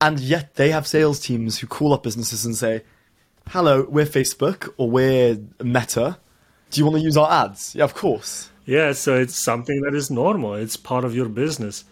And 0.00 0.18
yet 0.18 0.54
they 0.54 0.70
have 0.70 0.86
sales 0.86 1.20
teams 1.20 1.58
who 1.58 1.66
call 1.66 1.92
up 1.92 2.02
businesses 2.02 2.46
and 2.46 2.56
say, 2.56 2.82
hello, 3.48 3.86
we're 3.88 4.06
Facebook 4.06 4.72
or 4.78 4.90
we're 4.90 5.38
Meta 5.62 6.16
do 6.72 6.80
you 6.80 6.86
want 6.86 6.96
to 6.96 7.02
use 7.02 7.18
our 7.18 7.30
ads? 7.30 7.74
Yeah, 7.74 7.84
of 7.84 7.94
course. 7.94 8.48
Yeah, 8.64 8.92
so 8.92 9.16
it's 9.16 9.34
something 9.34 9.80
that 9.82 9.94
is 9.94 10.10
normal. 10.10 10.54
It's 10.54 10.76
part 10.76 11.04
of 11.04 11.14
your 11.14 11.28
business. 11.28 11.84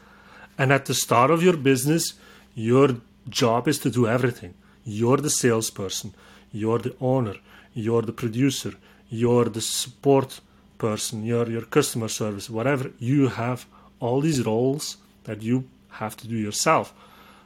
And 0.56 0.72
at 0.72 0.84
the 0.84 0.94
start 0.94 1.30
of 1.30 1.42
your 1.42 1.56
business, 1.56 2.14
your 2.54 2.96
job 3.28 3.66
is 3.66 3.78
to 3.80 3.90
do 3.90 4.06
everything. 4.06 4.54
You're 4.84 5.18
the 5.18 5.30
salesperson, 5.30 6.14
you're 6.52 6.78
the 6.78 6.94
owner, 7.00 7.34
you're 7.74 8.02
the 8.02 8.12
producer, 8.12 8.74
you're 9.08 9.46
the 9.46 9.60
support 9.60 10.40
person, 10.78 11.24
you're 11.24 11.48
your 11.48 11.62
customer 11.62 12.08
service, 12.08 12.48
whatever. 12.48 12.90
You 12.98 13.28
have 13.28 13.66
all 13.98 14.20
these 14.20 14.44
roles 14.46 14.96
that 15.24 15.42
you 15.42 15.64
have 15.90 16.16
to 16.18 16.28
do 16.28 16.36
yourself. 16.36 16.94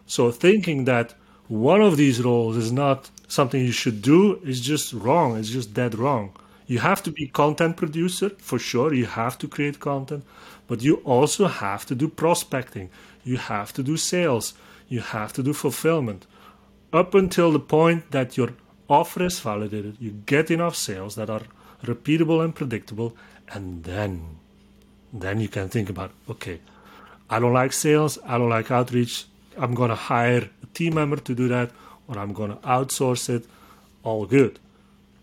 So 0.07 0.31
thinking 0.31 0.85
that 0.85 1.15
one 1.49 1.83
of 1.83 1.97
these 1.97 2.23
roles 2.23 2.57
is 2.57 2.73
not 2.73 3.11
something 3.29 3.61
you 3.61 3.73
should 3.73 4.03
do 4.03 4.41
is 4.45 4.61
just 4.61 4.93
wrong. 4.93 5.37
It's 5.37 5.51
just 5.51 5.75
dead 5.75 5.99
wrong. 5.99 6.33
You 6.67 6.79
have 6.79 7.03
to 7.03 7.11
be 7.11 7.27
content 7.27 7.77
producer 7.77 8.31
for 8.39 8.59
sure. 8.59 8.95
You 8.95 9.07
have 9.07 9.39
to 9.39 9.49
create 9.49 9.81
content, 9.81 10.25
but 10.67 10.83
you 10.83 10.97
also 11.05 11.47
have 11.47 11.85
to 11.87 11.95
do 11.95 12.09
prospecting. 12.09 12.91
You 13.23 13.37
have 13.37 13.73
to 13.75 13.83
do 13.83 13.97
sales. 13.97 14.55
You 14.89 15.01
have 15.01 15.33
to 15.35 15.43
do 15.43 15.53
fulfillment. 15.53 16.27
Up 16.93 17.15
until 17.15 17.53
the 17.53 17.61
point 17.61 18.11
that 18.13 18.37
your 18.37 18.51
offer 18.89 19.25
is 19.25 19.41
validated, 19.41 19.97
you 20.01 20.13
get 20.27 20.51
enough 20.51 20.77
sales 20.77 21.15
that 21.17 21.29
are 21.29 21.43
repeatable 21.83 22.43
and 22.43 22.55
predictable, 22.55 23.17
and 23.49 23.85
then 23.85 24.39
then 25.13 25.41
you 25.41 25.49
can 25.49 25.69
think 25.69 25.91
about 25.91 26.11
okay, 26.29 26.61
I 27.29 27.39
don't 27.39 27.53
like 27.53 27.73
sales, 27.73 28.19
I 28.25 28.39
don't 28.39 28.49
like 28.49 28.71
outreach. 28.71 29.27
I'm 29.57 29.75
going 29.75 29.91
to 29.91 29.97
hire 29.97 30.51
a 30.63 30.67
team 30.75 30.95
member 30.95 31.17
to 31.17 31.35
do 31.35 31.49
that, 31.49 31.71
or 32.09 32.19
I'm 32.19 32.33
going 32.33 32.51
to 32.51 32.57
outsource 32.57 33.29
it. 33.29 33.47
All 34.03 34.27
good. 34.27 34.59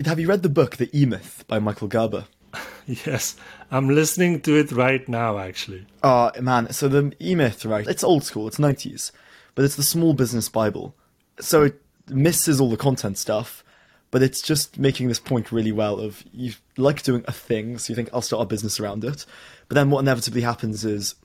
Have 0.05 0.19
you 0.19 0.27
read 0.27 0.41
the 0.41 0.49
book 0.49 0.77
The 0.77 0.89
E 0.97 1.05
Myth 1.05 1.43
by 1.47 1.59
Michael 1.59 1.87
Gerber? 1.87 2.25
yes, 2.87 3.35
I'm 3.69 3.89
listening 3.89 4.41
to 4.41 4.55
it 4.57 4.71
right 4.71 5.07
now, 5.07 5.37
actually. 5.37 5.85
Oh, 6.01 6.31
man. 6.41 6.71
So 6.73 6.87
the 6.87 7.13
E 7.21 7.35
Myth, 7.35 7.65
right? 7.65 7.87
It's 7.87 8.03
old 8.03 8.23
school, 8.23 8.47
it's 8.47 8.57
90s, 8.57 9.11
but 9.53 9.63
it's 9.63 9.75
the 9.75 9.83
small 9.83 10.13
business 10.13 10.49
Bible. 10.49 10.95
So 11.39 11.63
it 11.63 11.81
misses 12.07 12.59
all 12.59 12.69
the 12.69 12.77
content 12.77 13.17
stuff, 13.17 13.63
but 14.09 14.23
it's 14.23 14.41
just 14.41 14.79
making 14.79 15.07
this 15.07 15.19
point 15.19 15.51
really 15.51 15.71
well 15.71 15.99
of 15.99 16.23
you 16.33 16.53
like 16.77 17.03
doing 17.03 17.23
a 17.27 17.31
thing, 17.31 17.77
so 17.77 17.91
you 17.91 17.95
think, 17.95 18.09
I'll 18.11 18.21
start 18.21 18.43
a 18.43 18.45
business 18.45 18.79
around 18.79 19.03
it. 19.03 19.25
But 19.67 19.75
then 19.75 19.89
what 19.91 19.99
inevitably 19.99 20.41
happens 20.41 20.83
is 20.83 21.15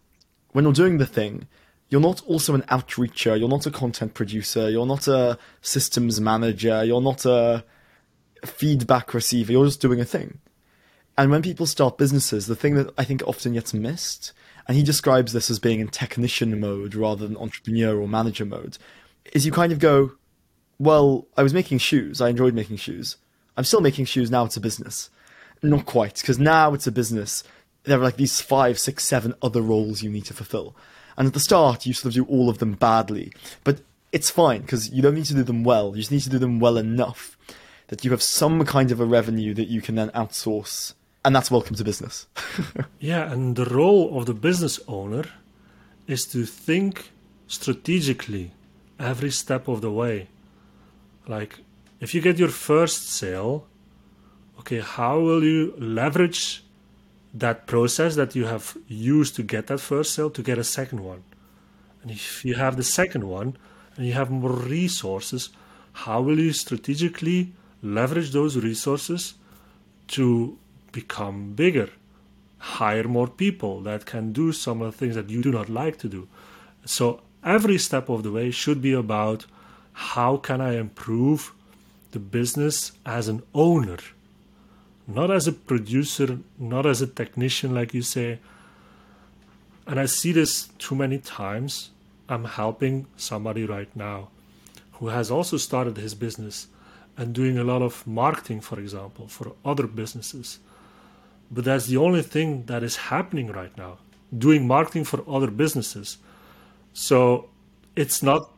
when 0.52 0.64
you're 0.64 0.72
doing 0.72 0.98
the 0.98 1.06
thing, 1.06 1.48
you're 1.88 2.00
not 2.00 2.22
also 2.26 2.54
an 2.54 2.62
outreacher, 2.62 3.38
you're 3.38 3.48
not 3.48 3.66
a 3.66 3.70
content 3.70 4.14
producer, 4.14 4.68
you're 4.68 4.86
not 4.86 5.08
a 5.08 5.38
systems 5.62 6.20
manager, 6.20 6.84
you're 6.84 7.00
not 7.00 7.24
a 7.24 7.64
feedback 8.44 9.14
receiver, 9.14 9.52
you're 9.52 9.66
just 9.66 9.80
doing 9.80 10.00
a 10.00 10.04
thing. 10.04 10.38
And 11.18 11.30
when 11.30 11.42
people 11.42 11.66
start 11.66 11.96
businesses, 11.96 12.46
the 12.46 12.56
thing 12.56 12.74
that 12.74 12.92
I 12.98 13.04
think 13.04 13.22
often 13.26 13.54
gets 13.54 13.72
missed, 13.72 14.32
and 14.68 14.76
he 14.76 14.82
describes 14.82 15.32
this 15.32 15.50
as 15.50 15.58
being 15.58 15.80
in 15.80 15.88
technician 15.88 16.60
mode 16.60 16.94
rather 16.94 17.26
than 17.26 17.36
entrepreneur 17.36 17.98
or 17.98 18.06
manager 18.06 18.44
mode, 18.44 18.76
is 19.32 19.46
you 19.46 19.52
kind 19.52 19.72
of 19.72 19.78
go, 19.78 20.12
well, 20.78 21.26
I 21.36 21.42
was 21.42 21.54
making 21.54 21.78
shoes, 21.78 22.20
I 22.20 22.28
enjoyed 22.28 22.54
making 22.54 22.76
shoes. 22.76 23.16
I'm 23.56 23.64
still 23.64 23.80
making 23.80 24.04
shoes, 24.04 24.30
now 24.30 24.44
it's 24.44 24.58
a 24.58 24.60
business. 24.60 25.08
Not 25.62 25.86
quite, 25.86 26.16
because 26.16 26.38
now 26.38 26.74
it's 26.74 26.86
a 26.86 26.92
business. 26.92 27.42
There 27.84 27.98
are 27.98 28.02
like 28.02 28.16
these 28.16 28.42
five, 28.42 28.78
six, 28.78 29.04
seven 29.04 29.34
other 29.40 29.62
roles 29.62 30.02
you 30.02 30.10
need 30.10 30.26
to 30.26 30.34
fulfill. 30.34 30.76
And 31.16 31.26
at 31.26 31.32
the 31.32 31.40
start, 31.40 31.86
you 31.86 31.94
sort 31.94 32.10
of 32.10 32.14
do 32.14 32.30
all 32.30 32.50
of 32.50 32.58
them 32.58 32.72
badly. 32.72 33.32
But 33.64 33.80
it's 34.12 34.28
fine, 34.28 34.60
because 34.60 34.90
you 34.90 35.00
don't 35.00 35.14
need 35.14 35.24
to 35.26 35.34
do 35.34 35.42
them 35.42 35.64
well. 35.64 35.92
You 35.96 36.02
just 36.02 36.12
need 36.12 36.20
to 36.22 36.30
do 36.30 36.38
them 36.38 36.60
well 36.60 36.76
enough 36.76 37.38
that 37.88 38.04
you 38.04 38.10
have 38.10 38.22
some 38.22 38.64
kind 38.64 38.90
of 38.90 39.00
a 39.00 39.04
revenue 39.04 39.54
that 39.54 39.68
you 39.68 39.80
can 39.80 39.94
then 39.94 40.10
outsource, 40.10 40.94
and 41.24 41.34
that's 41.34 41.50
welcome 41.50 41.76
to 41.76 41.84
business. 41.84 42.26
yeah, 43.00 43.30
and 43.30 43.56
the 43.56 43.64
role 43.64 44.18
of 44.18 44.26
the 44.26 44.34
business 44.34 44.80
owner 44.88 45.24
is 46.06 46.26
to 46.26 46.44
think 46.44 47.12
strategically 47.46 48.52
every 48.98 49.30
step 49.30 49.68
of 49.68 49.80
the 49.80 49.90
way. 49.90 50.28
Like, 51.26 51.60
if 52.00 52.14
you 52.14 52.20
get 52.20 52.38
your 52.38 52.48
first 52.48 53.08
sale, 53.10 53.66
okay, 54.60 54.80
how 54.80 55.18
will 55.18 55.42
you 55.42 55.74
leverage 55.78 56.64
that 57.34 57.66
process 57.66 58.16
that 58.16 58.34
you 58.34 58.46
have 58.46 58.76
used 58.88 59.36
to 59.36 59.42
get 59.42 59.66
that 59.66 59.80
first 59.80 60.14
sale 60.14 60.30
to 60.30 60.42
get 60.42 60.58
a 60.58 60.64
second 60.64 61.00
one? 61.04 61.24
And 62.02 62.10
if 62.10 62.44
you 62.44 62.54
have 62.54 62.76
the 62.76 62.84
second 62.84 63.24
one 63.24 63.56
and 63.96 64.06
you 64.06 64.12
have 64.12 64.30
more 64.30 64.52
resources, 64.52 65.50
how 65.92 66.20
will 66.20 66.38
you 66.38 66.52
strategically 66.52 67.52
leverage 67.94 68.32
those 68.32 68.56
resources 68.56 69.34
to 70.08 70.58
become 70.92 71.52
bigger, 71.52 71.90
hire 72.58 73.04
more 73.04 73.28
people 73.28 73.80
that 73.82 74.06
can 74.06 74.32
do 74.32 74.52
some 74.52 74.80
of 74.82 74.92
the 74.92 74.98
things 74.98 75.14
that 75.14 75.30
you 75.30 75.42
do 75.42 75.50
not 75.50 75.68
like 75.68 75.98
to 75.98 76.08
do. 76.08 76.28
So 76.84 77.20
every 77.44 77.78
step 77.78 78.08
of 78.08 78.22
the 78.22 78.32
way 78.32 78.50
should 78.50 78.80
be 78.80 78.92
about 78.92 79.46
how 79.92 80.36
can 80.36 80.60
I 80.60 80.76
improve 80.76 81.52
the 82.12 82.18
business 82.18 82.92
as 83.04 83.28
an 83.28 83.42
owner, 83.54 83.98
not 85.06 85.30
as 85.30 85.46
a 85.46 85.52
producer, 85.52 86.38
not 86.58 86.86
as 86.86 87.02
a 87.02 87.06
technician, 87.06 87.74
like 87.74 87.94
you 87.94 88.02
say. 88.02 88.38
And 89.86 90.00
I 90.00 90.06
see 90.06 90.32
this 90.32 90.68
too 90.78 90.94
many 90.94 91.18
times. 91.18 91.90
I'm 92.28 92.44
helping 92.44 93.06
somebody 93.16 93.64
right 93.64 93.94
now 93.94 94.28
who 94.92 95.08
has 95.08 95.30
also 95.30 95.56
started 95.56 95.96
his 95.96 96.14
business 96.14 96.68
and 97.16 97.34
doing 97.34 97.58
a 97.58 97.64
lot 97.64 97.82
of 97.82 98.06
marketing, 98.06 98.60
for 98.60 98.78
example, 98.78 99.28
for 99.28 99.52
other 99.64 99.86
businesses. 99.86 100.58
But 101.50 101.64
that's 101.64 101.86
the 101.86 101.96
only 101.96 102.22
thing 102.22 102.64
that 102.66 102.82
is 102.82 102.96
happening 102.96 103.48
right 103.52 103.76
now 103.76 103.98
doing 104.36 104.66
marketing 104.66 105.04
for 105.04 105.24
other 105.28 105.50
businesses. 105.50 106.18
So 106.92 107.48
it's 107.94 108.22
not 108.22 108.50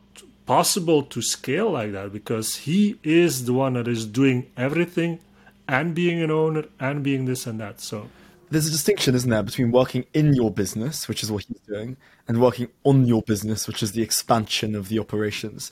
possible 0.45 1.03
to 1.03 1.21
scale 1.21 1.71
like 1.71 1.91
that 1.91 2.11
because 2.11 2.55
he 2.55 2.97
is 3.03 3.45
the 3.45 3.53
one 3.53 3.73
that 3.73 3.87
is 3.87 4.05
doing 4.05 4.47
everything 4.57 5.19
and 5.67 5.93
being 5.93 6.21
an 6.23 6.31
owner 6.31 6.65
and 6.79 7.03
being 7.03 7.25
this 7.25 7.45
and 7.45 7.59
that. 7.59 7.79
So 7.79 8.09
there's 8.49 8.67
a 8.67 8.71
distinction, 8.71 9.13
isn't 9.13 9.29
there, 9.29 9.43
between 9.43 9.71
working 9.71 10.05
in 10.13 10.33
your 10.33 10.49
business, 10.49 11.07
which 11.07 11.21
is 11.21 11.31
what 11.31 11.43
he's 11.43 11.59
doing, 11.67 11.97
and 12.27 12.41
working 12.41 12.69
on 12.83 13.05
your 13.05 13.21
business, 13.21 13.67
which 13.67 13.83
is 13.83 13.91
the 13.91 14.01
expansion 14.01 14.73
of 14.75 14.89
the 14.89 14.97
operations. 14.97 15.71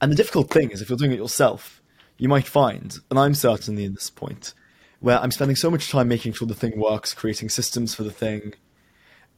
And 0.00 0.12
the 0.12 0.16
difficult 0.16 0.50
thing 0.50 0.70
is 0.70 0.82
if 0.82 0.90
you're 0.90 0.98
doing 0.98 1.12
it 1.12 1.18
yourself, 1.18 1.77
you 2.18 2.28
might 2.28 2.46
find, 2.46 2.98
and 3.10 3.18
I'm 3.18 3.34
certainly 3.34 3.84
in 3.84 3.94
this 3.94 4.10
point, 4.10 4.52
where 5.00 5.18
I'm 5.18 5.30
spending 5.30 5.56
so 5.56 5.70
much 5.70 5.90
time 5.90 6.08
making 6.08 6.32
sure 6.32 6.48
the 6.48 6.54
thing 6.54 6.78
works, 6.78 7.14
creating 7.14 7.48
systems 7.48 7.94
for 7.94 8.02
the 8.02 8.10
thing, 8.10 8.54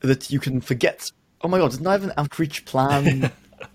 that 0.00 0.30
you 0.30 0.40
can 0.40 0.60
forget, 0.60 1.12
oh 1.42 1.48
my 1.48 1.58
god, 1.58 1.72
didn't 1.72 1.86
I 1.86 1.92
have 1.92 2.04
an 2.04 2.14
outreach 2.16 2.64
plan? 2.64 3.30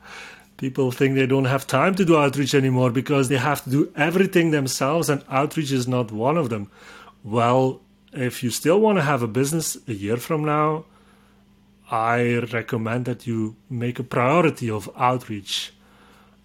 People 0.57 0.91
think 0.91 1.15
they 1.15 1.27
don't 1.27 1.45
have 1.45 1.67
time 1.67 1.93
to 1.95 2.05
do 2.05 2.17
outreach 2.17 2.55
anymore 2.55 2.89
because 2.89 3.29
they 3.29 3.37
have 3.37 3.63
to 3.65 3.69
do 3.69 3.93
everything 3.95 4.51
themselves, 4.51 5.09
and 5.09 5.23
outreach 5.29 5.71
is 5.71 5.87
not 5.87 6.11
one 6.11 6.37
of 6.37 6.49
them. 6.49 6.71
Well, 7.23 7.81
if 8.13 8.41
you 8.41 8.49
still 8.49 8.79
want 8.79 8.97
to 8.97 9.03
have 9.03 9.21
a 9.21 9.27
business 9.27 9.77
a 9.87 9.93
year 9.93 10.17
from 10.17 10.45
now, 10.45 10.85
I 11.91 12.37
recommend 12.51 13.05
that 13.05 13.27
you 13.27 13.57
make 13.69 13.99
a 13.99 14.03
priority 14.03 14.69
of 14.69 14.89
outreach 14.97 15.73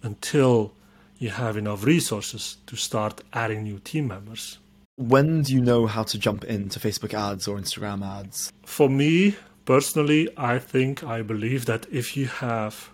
until 0.03 0.73
you 1.21 1.29
have 1.29 1.55
enough 1.55 1.85
resources 1.85 2.57
to 2.65 2.75
start 2.75 3.21
adding 3.31 3.61
new 3.61 3.77
team 3.77 4.07
members. 4.07 4.57
When 4.95 5.43
do 5.43 5.53
you 5.53 5.61
know 5.61 5.85
how 5.85 6.01
to 6.01 6.17
jump 6.17 6.43
into 6.45 6.79
Facebook 6.79 7.13
ads 7.13 7.47
or 7.47 7.59
Instagram 7.59 8.03
ads? 8.03 8.51
For 8.65 8.89
me 8.89 9.35
personally, 9.65 10.29
I 10.35 10.57
think 10.57 11.03
I 11.03 11.21
believe 11.21 11.67
that 11.67 11.85
if 11.91 12.17
you 12.17 12.25
have 12.25 12.89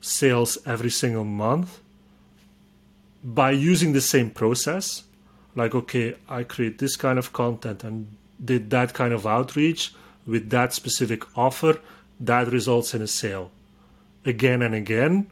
sales 0.00 0.58
every 0.64 0.90
single 0.90 1.24
month 1.24 1.80
by 3.24 3.50
using 3.50 3.94
the 3.94 4.00
same 4.00 4.30
process, 4.30 5.02
like, 5.56 5.74
okay, 5.74 6.14
I 6.28 6.44
create 6.44 6.78
this 6.78 6.94
kind 6.94 7.18
of 7.18 7.32
content 7.32 7.82
and 7.82 8.16
did 8.42 8.70
that 8.70 8.94
kind 8.94 9.12
of 9.12 9.26
outreach 9.26 9.92
with 10.24 10.50
that 10.50 10.72
specific 10.72 11.36
offer, 11.36 11.80
that 12.20 12.46
results 12.46 12.94
in 12.94 13.02
a 13.02 13.08
sale. 13.08 13.50
Again 14.24 14.62
and 14.62 14.74
again, 14.74 15.26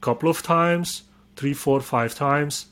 couple 0.00 0.28
of 0.28 0.42
times, 0.42 1.04
three, 1.40 1.54
four, 1.54 1.80
five 1.80 2.14
times. 2.14 2.66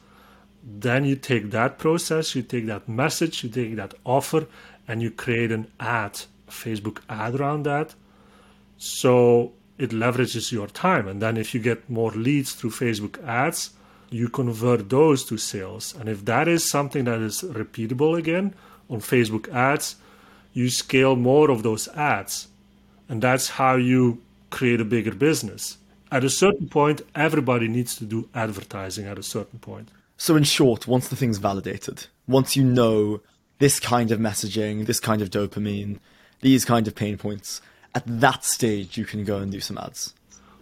Then 0.62 1.06
you 1.06 1.16
take 1.16 1.50
that 1.52 1.78
process, 1.78 2.34
you 2.34 2.42
take 2.42 2.66
that 2.66 2.86
message, 2.86 3.42
you 3.42 3.48
take 3.48 3.76
that 3.76 3.94
offer, 4.04 4.46
and 4.86 5.00
you 5.00 5.10
create 5.10 5.50
an 5.50 5.68
ad, 5.80 6.20
Facebook 6.50 6.98
ad 7.08 7.40
around 7.40 7.62
that. 7.64 7.94
So 8.76 9.52
it 9.78 9.90
leverages 9.90 10.52
your 10.52 10.66
time. 10.66 11.08
And 11.08 11.22
then 11.22 11.38
if 11.38 11.54
you 11.54 11.60
get 11.60 11.88
more 11.88 12.10
leads 12.10 12.52
through 12.52 12.72
Facebook 12.72 13.16
ads, 13.26 13.70
you 14.10 14.28
convert 14.28 14.90
those 14.90 15.24
to 15.24 15.38
sales. 15.38 15.94
And 15.98 16.06
if 16.06 16.26
that 16.26 16.46
is 16.46 16.68
something 16.68 17.04
that 17.04 17.20
is 17.20 17.40
repeatable 17.40 18.18
again 18.18 18.54
on 18.90 19.00
Facebook 19.00 19.50
ads, 19.50 19.96
you 20.52 20.68
scale 20.68 21.16
more 21.16 21.50
of 21.50 21.62
those 21.62 21.88
ads. 21.88 22.48
And 23.08 23.22
that's 23.22 23.48
how 23.48 23.76
you 23.76 24.20
create 24.50 24.82
a 24.82 24.84
bigger 24.84 25.14
business 25.14 25.78
at 26.10 26.24
a 26.24 26.30
certain 26.30 26.68
point, 26.68 27.02
everybody 27.14 27.68
needs 27.68 27.94
to 27.96 28.04
do 28.04 28.28
advertising 28.34 29.06
at 29.06 29.18
a 29.18 29.22
certain 29.22 29.58
point. 29.58 29.90
So, 30.16 30.36
in 30.36 30.44
short, 30.44 30.88
once 30.88 31.08
the 31.08 31.16
thing's 31.16 31.38
validated, 31.38 32.06
once 32.26 32.56
you 32.56 32.64
know 32.64 33.20
this 33.58 33.78
kind 33.78 34.10
of 34.10 34.18
messaging, 34.18 34.86
this 34.86 35.00
kind 35.00 35.22
of 35.22 35.30
dopamine, 35.30 35.98
these 36.40 36.64
kind 36.64 36.88
of 36.88 36.94
pain 36.94 37.18
points, 37.18 37.60
at 37.94 38.04
that 38.06 38.44
stage 38.44 38.96
you 38.96 39.04
can 39.04 39.24
go 39.24 39.38
and 39.38 39.52
do 39.52 39.60
some 39.60 39.78
ads. 39.78 40.14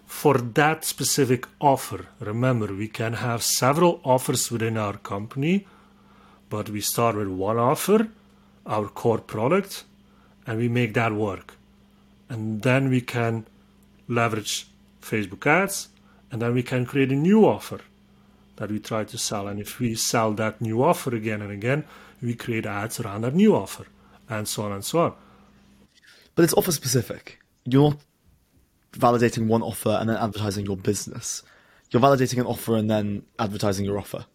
For 0.07 0.39
that 0.39 0.85
specific 0.85 1.47
offer, 1.61 2.07
remember, 2.21 2.73
we 2.73 2.89
can 2.89 3.15
have 3.15 3.43
several 3.43 4.01
offers 4.05 4.51
within 4.51 4.77
our 4.77 4.97
company, 4.99 5.67
but 6.49 6.71
we 6.71 6.81
start 6.81 7.17
with 7.17 7.29
one 7.29 7.59
offer, 7.59 8.09
our 8.65 8.89
core 8.89 9.19
product, 9.19 9.85
and 10.47 10.59
we 10.59 10.69
make 10.69 10.95
that 10.95 11.13
work. 11.13 11.57
And 12.29 12.63
then 12.63 12.89
we 12.89 13.01
can 13.01 13.47
leverage 14.09 14.69
Facebook 15.07 15.47
ads, 15.47 15.89
and 16.31 16.43
then 16.43 16.55
we 16.55 16.63
can 16.63 16.85
create 16.85 17.13
a 17.13 17.17
new 17.17 17.47
offer 17.47 17.81
that 18.57 18.71
we 18.71 18.79
try 18.79 19.05
to 19.05 19.19
sell. 19.19 19.49
And 19.49 19.61
if 19.61 19.79
we 19.79 19.95
sell 19.95 20.33
that 20.35 20.61
new 20.61 20.83
offer 20.83 21.15
again 21.15 21.43
and 21.43 21.53
again, 21.53 21.85
we 22.23 22.35
create 22.35 22.67
ads 22.67 23.01
around 23.01 23.23
that 23.23 23.35
new 23.35 23.55
offer, 23.55 23.87
and 24.29 24.49
so 24.49 24.65
on 24.65 24.73
and 24.73 24.85
so 24.85 24.99
on. 25.01 25.15
But 26.35 26.45
it's 26.45 26.55
offer 26.55 26.73
specific. 26.73 27.39
You're 27.65 27.91
not 27.91 27.99
validating 28.93 29.47
one 29.47 29.63
offer 29.63 29.97
and 30.01 30.09
then 30.09 30.17
advertising 30.17 30.67
your 30.67 30.77
business. 30.77 31.43
You're 31.91 32.03
validating 32.03 32.39
an 32.41 32.47
offer 32.47 32.77
and 32.77 32.91
then 32.91 33.23
advertising 33.39 33.85
your 33.85 33.99
offer. 33.99 34.27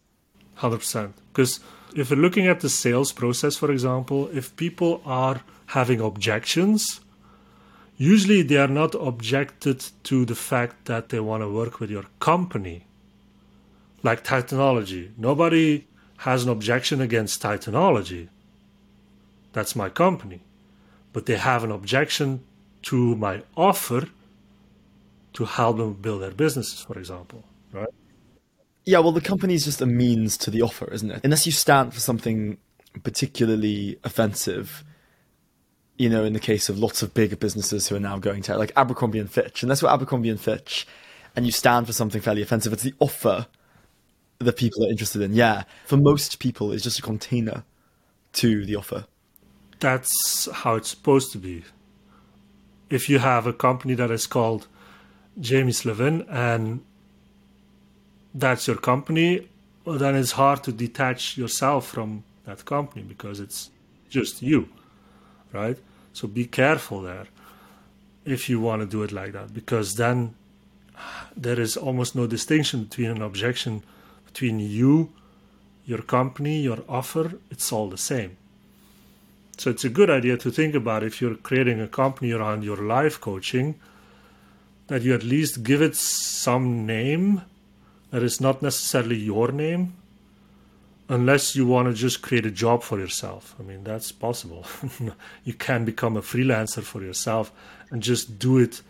100%. 0.57 1.13
Because 1.33 1.59
if 1.95 2.09
we're 2.09 2.17
looking 2.17 2.47
at 2.47 2.59
the 2.61 2.69
sales 2.69 3.11
process, 3.11 3.57
for 3.57 3.71
example, 3.71 4.29
if 4.33 4.55
people 4.55 5.01
are 5.05 5.41
having 5.67 5.99
objections, 5.99 7.01
usually 8.01 8.41
they 8.41 8.57
are 8.57 8.67
not 8.67 8.95
objected 8.95 9.85
to 10.01 10.25
the 10.25 10.33
fact 10.33 10.85
that 10.85 11.09
they 11.09 11.19
want 11.19 11.43
to 11.43 11.49
work 11.49 11.79
with 11.79 11.91
your 11.91 12.05
company. 12.19 12.87
Like 14.01 14.23
Titanology. 14.23 15.11
Nobody 15.17 15.85
has 16.17 16.43
an 16.43 16.49
objection 16.49 16.99
against 16.99 17.43
Titanology. 17.43 18.29
That's 19.53 19.75
my 19.75 19.89
company. 19.89 20.41
But 21.13 21.27
they 21.27 21.37
have 21.37 21.63
an 21.63 21.71
objection 21.71 22.43
to 22.83 23.15
my 23.15 23.43
offer 23.55 24.07
to 25.33 25.45
help 25.45 25.77
them 25.77 25.93
build 25.93 26.23
their 26.23 26.31
businesses, 26.31 26.81
for 26.81 26.97
example, 26.97 27.43
right? 27.71 27.93
Yeah, 28.83 28.99
well, 28.99 29.11
the 29.11 29.21
company 29.21 29.53
is 29.53 29.65
just 29.65 29.79
a 29.79 29.85
means 29.85 30.37
to 30.37 30.49
the 30.49 30.63
offer, 30.63 30.91
isn't 30.91 31.11
it? 31.11 31.21
Unless 31.23 31.45
you 31.45 31.51
stand 31.51 31.93
for 31.93 31.99
something 31.99 32.57
particularly 33.03 33.99
offensive, 34.03 34.83
you 36.01 36.09
know, 36.09 36.23
in 36.23 36.33
the 36.33 36.39
case 36.39 36.67
of 36.67 36.79
lots 36.79 37.03
of 37.03 37.13
bigger 37.13 37.35
businesses 37.35 37.87
who 37.87 37.95
are 37.95 37.99
now 37.99 38.17
going 38.17 38.41
to, 38.41 38.57
like 38.57 38.71
Abercrombie 38.75 39.19
and 39.19 39.31
Fitch, 39.31 39.61
and 39.61 39.69
that's 39.69 39.83
what 39.83 39.93
Abercrombie 39.93 40.29
and 40.29 40.41
Fitch 40.41 40.87
and 41.35 41.45
you 41.45 41.51
stand 41.51 41.87
for 41.87 41.93
something 41.93 42.21
fairly 42.21 42.41
offensive, 42.41 42.73
it's 42.73 42.83
the 42.83 42.93
offer 42.99 43.45
that 44.39 44.57
people 44.57 44.83
are 44.83 44.89
interested 44.89 45.21
in. 45.21 45.33
Yeah, 45.33 45.63
for 45.85 45.97
most 45.97 46.39
people, 46.39 46.71
it's 46.71 46.83
just 46.83 46.99
a 46.99 47.03
container 47.03 47.63
to 48.33 48.65
the 48.65 48.75
offer. 48.75 49.05
That's 49.79 50.49
how 50.51 50.75
it's 50.75 50.89
supposed 50.89 51.31
to 51.33 51.37
be. 51.37 51.63
If 52.89 53.09
you 53.09 53.19
have 53.19 53.47
a 53.47 53.53
company 53.53 53.93
that 53.93 54.11
is 54.11 54.27
called 54.27 54.67
Jamie 55.39 55.71
Slevin 55.71 56.25
and 56.29 56.83
that's 58.33 58.67
your 58.67 58.77
company, 58.77 59.47
well, 59.85 59.97
then 59.97 60.15
it's 60.15 60.31
hard 60.31 60.63
to 60.63 60.71
detach 60.71 61.37
yourself 61.37 61.87
from 61.87 62.23
that 62.45 62.65
company 62.65 63.03
because 63.03 63.39
it's 63.39 63.69
just 64.09 64.41
you, 64.41 64.67
right? 65.53 65.77
So 66.13 66.27
be 66.27 66.45
careful 66.45 67.01
there 67.01 67.27
if 68.25 68.49
you 68.49 68.59
want 68.59 68.81
to 68.81 68.85
do 68.85 69.03
it 69.03 69.11
like 69.11 69.31
that 69.33 69.53
because 69.53 69.95
then 69.95 70.35
there 71.35 71.59
is 71.59 71.77
almost 71.77 72.15
no 72.15 72.27
distinction 72.27 72.83
between 72.83 73.09
an 73.09 73.21
objection 73.21 73.83
between 74.25 74.59
you, 74.59 75.11
your 75.85 76.01
company, 76.01 76.61
your 76.61 76.79
offer, 76.87 77.33
it's 77.49 77.71
all 77.71 77.89
the 77.89 77.97
same. 77.97 78.37
So 79.57 79.69
it's 79.69 79.83
a 79.83 79.89
good 79.89 80.09
idea 80.09 80.37
to 80.37 80.51
think 80.51 80.75
about 80.75 81.03
if 81.03 81.21
you're 81.21 81.35
creating 81.35 81.81
a 81.81 81.87
company 81.87 82.31
around 82.31 82.63
your 82.63 82.77
life 82.77 83.19
coaching 83.19 83.79
that 84.87 85.01
you 85.03 85.13
at 85.13 85.23
least 85.23 85.63
give 85.63 85.81
it 85.81 85.95
some 85.95 86.85
name 86.85 87.41
that 88.11 88.23
is 88.23 88.41
not 88.41 88.61
necessarily 88.61 89.17
your 89.17 89.51
name 89.51 89.93
unless 91.11 91.57
you 91.57 91.67
want 91.67 91.89
to 91.89 91.93
just 91.93 92.21
create 92.21 92.45
a 92.45 92.51
job 92.51 92.81
for 92.81 92.97
yourself. 92.97 93.53
I 93.59 93.63
mean, 93.63 93.83
that's 93.83 94.13
possible. 94.13 94.65
you 95.43 95.53
can 95.53 95.83
become 95.83 96.15
a 96.15 96.21
freelancer 96.21 96.81
for 96.81 97.01
yourself 97.03 97.51
and 97.91 98.01
just 98.01 98.39
do 98.39 98.57
it 98.57 98.81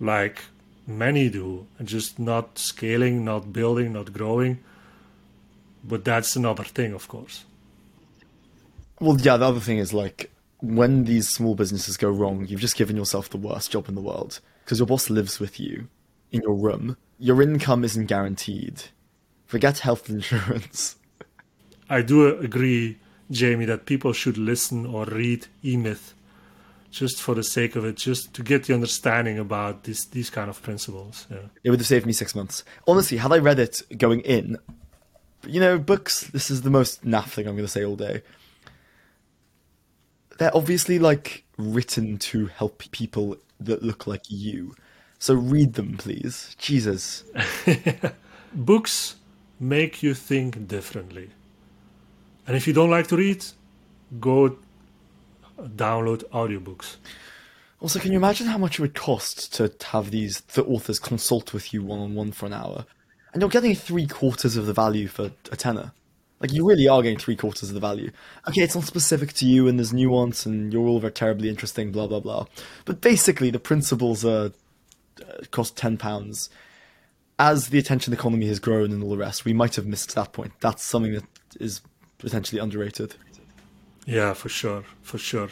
like 0.00 0.42
many 0.86 1.28
do 1.28 1.66
and 1.78 1.86
just 1.86 2.18
not 2.18 2.58
scaling, 2.58 3.26
not 3.26 3.52
building, 3.52 3.92
not 3.92 4.14
growing. 4.14 4.60
But 5.84 6.06
that's 6.06 6.36
another 6.36 6.64
thing, 6.64 6.94
of 6.94 7.06
course. 7.08 7.44
Well, 8.98 9.20
yeah, 9.20 9.36
the 9.36 9.44
other 9.44 9.60
thing 9.60 9.76
is 9.76 9.92
like 9.92 10.30
when 10.62 11.04
these 11.04 11.28
small 11.28 11.54
businesses 11.54 11.98
go 11.98 12.10
wrong, 12.10 12.46
you've 12.46 12.60
just 12.60 12.76
given 12.76 12.96
yourself 12.96 13.28
the 13.28 13.36
worst 13.36 13.70
job 13.70 13.90
in 13.90 13.94
the 13.94 14.00
world 14.00 14.40
because 14.64 14.78
your 14.78 14.86
boss 14.86 15.10
lives 15.10 15.38
with 15.38 15.60
you 15.60 15.88
in 16.30 16.40
your 16.40 16.54
room. 16.54 16.96
Your 17.18 17.42
income 17.42 17.84
isn't 17.84 18.06
guaranteed. 18.06 18.84
Forget 19.44 19.80
health 19.80 20.08
insurance. 20.16 20.96
I 21.92 22.00
do 22.00 22.38
agree, 22.38 22.98
Jamie, 23.30 23.66
that 23.66 23.84
people 23.84 24.14
should 24.14 24.38
listen 24.38 24.86
or 24.86 25.04
read 25.04 25.46
E 25.62 25.76
Myth 25.76 26.14
just 26.90 27.20
for 27.20 27.34
the 27.34 27.44
sake 27.44 27.76
of 27.76 27.84
it, 27.84 27.96
just 27.96 28.32
to 28.34 28.42
get 28.42 28.64
the 28.64 28.72
understanding 28.72 29.38
about 29.38 29.84
this, 29.84 30.06
these 30.06 30.30
kind 30.30 30.48
of 30.48 30.62
principles. 30.62 31.26
Yeah. 31.30 31.48
It 31.64 31.70
would 31.70 31.80
have 31.80 31.86
saved 31.86 32.06
me 32.06 32.14
six 32.14 32.34
months. 32.34 32.64
Honestly, 32.86 33.18
had 33.18 33.30
I 33.30 33.38
read 33.38 33.58
it 33.58 33.82
going 33.98 34.20
in, 34.20 34.56
you 35.46 35.60
know, 35.60 35.78
books, 35.78 36.22
this 36.28 36.50
is 36.50 36.62
the 36.62 36.70
most 36.70 37.04
naff 37.04 37.28
thing 37.28 37.46
I'm 37.46 37.56
going 37.56 37.66
to 37.66 37.70
say 37.70 37.84
all 37.84 37.96
day. 37.96 38.22
They're 40.38 40.56
obviously 40.56 40.98
like 40.98 41.44
written 41.58 42.16
to 42.18 42.46
help 42.46 42.84
people 42.90 43.36
that 43.60 43.82
look 43.82 44.06
like 44.06 44.22
you. 44.28 44.74
So 45.18 45.34
read 45.34 45.74
them, 45.74 45.98
please. 45.98 46.56
Jesus. 46.58 47.24
Books 48.54 49.16
make 49.60 50.02
you 50.02 50.14
think 50.14 50.66
differently. 50.66 51.30
And 52.46 52.56
if 52.56 52.66
you 52.66 52.72
don't 52.72 52.90
like 52.90 53.06
to 53.08 53.16
read, 53.16 53.44
go 54.20 54.56
download 55.58 56.24
audiobooks. 56.30 56.96
Also, 57.80 57.98
can 57.98 58.12
you 58.12 58.18
imagine 58.18 58.46
how 58.46 58.58
much 58.58 58.78
it 58.78 58.82
would 58.82 58.94
cost 58.94 59.52
to 59.54 59.72
have 59.90 60.10
these 60.10 60.40
the 60.40 60.64
authors 60.64 60.98
consult 60.98 61.52
with 61.52 61.74
you 61.74 61.82
one 61.82 61.98
on 61.98 62.14
one 62.14 62.32
for 62.32 62.46
an 62.46 62.52
hour? 62.52 62.86
And 63.32 63.42
you're 63.42 63.50
getting 63.50 63.74
three 63.74 64.06
quarters 64.06 64.56
of 64.56 64.66
the 64.66 64.72
value 64.72 65.08
for 65.08 65.32
a 65.50 65.56
tenner. 65.56 65.92
Like 66.40 66.52
you 66.52 66.66
really 66.66 66.88
are 66.88 67.02
getting 67.02 67.18
three 67.18 67.36
quarters 67.36 67.70
of 67.70 67.74
the 67.74 67.80
value. 67.80 68.10
Okay, 68.48 68.62
it's 68.62 68.74
not 68.74 68.84
specific 68.84 69.32
to 69.34 69.46
you 69.46 69.68
and 69.68 69.78
there's 69.78 69.92
nuance 69.92 70.44
and 70.44 70.72
you're 70.72 70.86
all 70.86 71.00
very 71.00 71.12
terribly 71.12 71.48
interesting, 71.48 71.92
blah 71.92 72.06
blah 72.06 72.20
blah. 72.20 72.46
But 72.84 73.00
basically 73.00 73.50
the 73.50 73.60
principles 73.60 74.24
are 74.24 74.52
uh, 75.20 75.44
cost 75.50 75.76
ten 75.76 75.96
pounds. 75.96 76.50
As 77.38 77.68
the 77.68 77.78
attention 77.78 78.12
economy 78.12 78.46
has 78.46 78.60
grown 78.60 78.92
and 78.92 79.02
all 79.02 79.10
the 79.10 79.16
rest, 79.16 79.44
we 79.44 79.52
might 79.52 79.74
have 79.76 79.86
missed 79.86 80.14
that 80.14 80.32
point. 80.32 80.52
That's 80.60 80.84
something 80.84 81.14
that 81.14 81.24
is 81.58 81.80
potentially 82.22 82.60
underrated. 82.60 83.16
Yeah, 84.06 84.32
for 84.32 84.48
sure, 84.48 84.84
for 85.02 85.18
sure. 85.18 85.50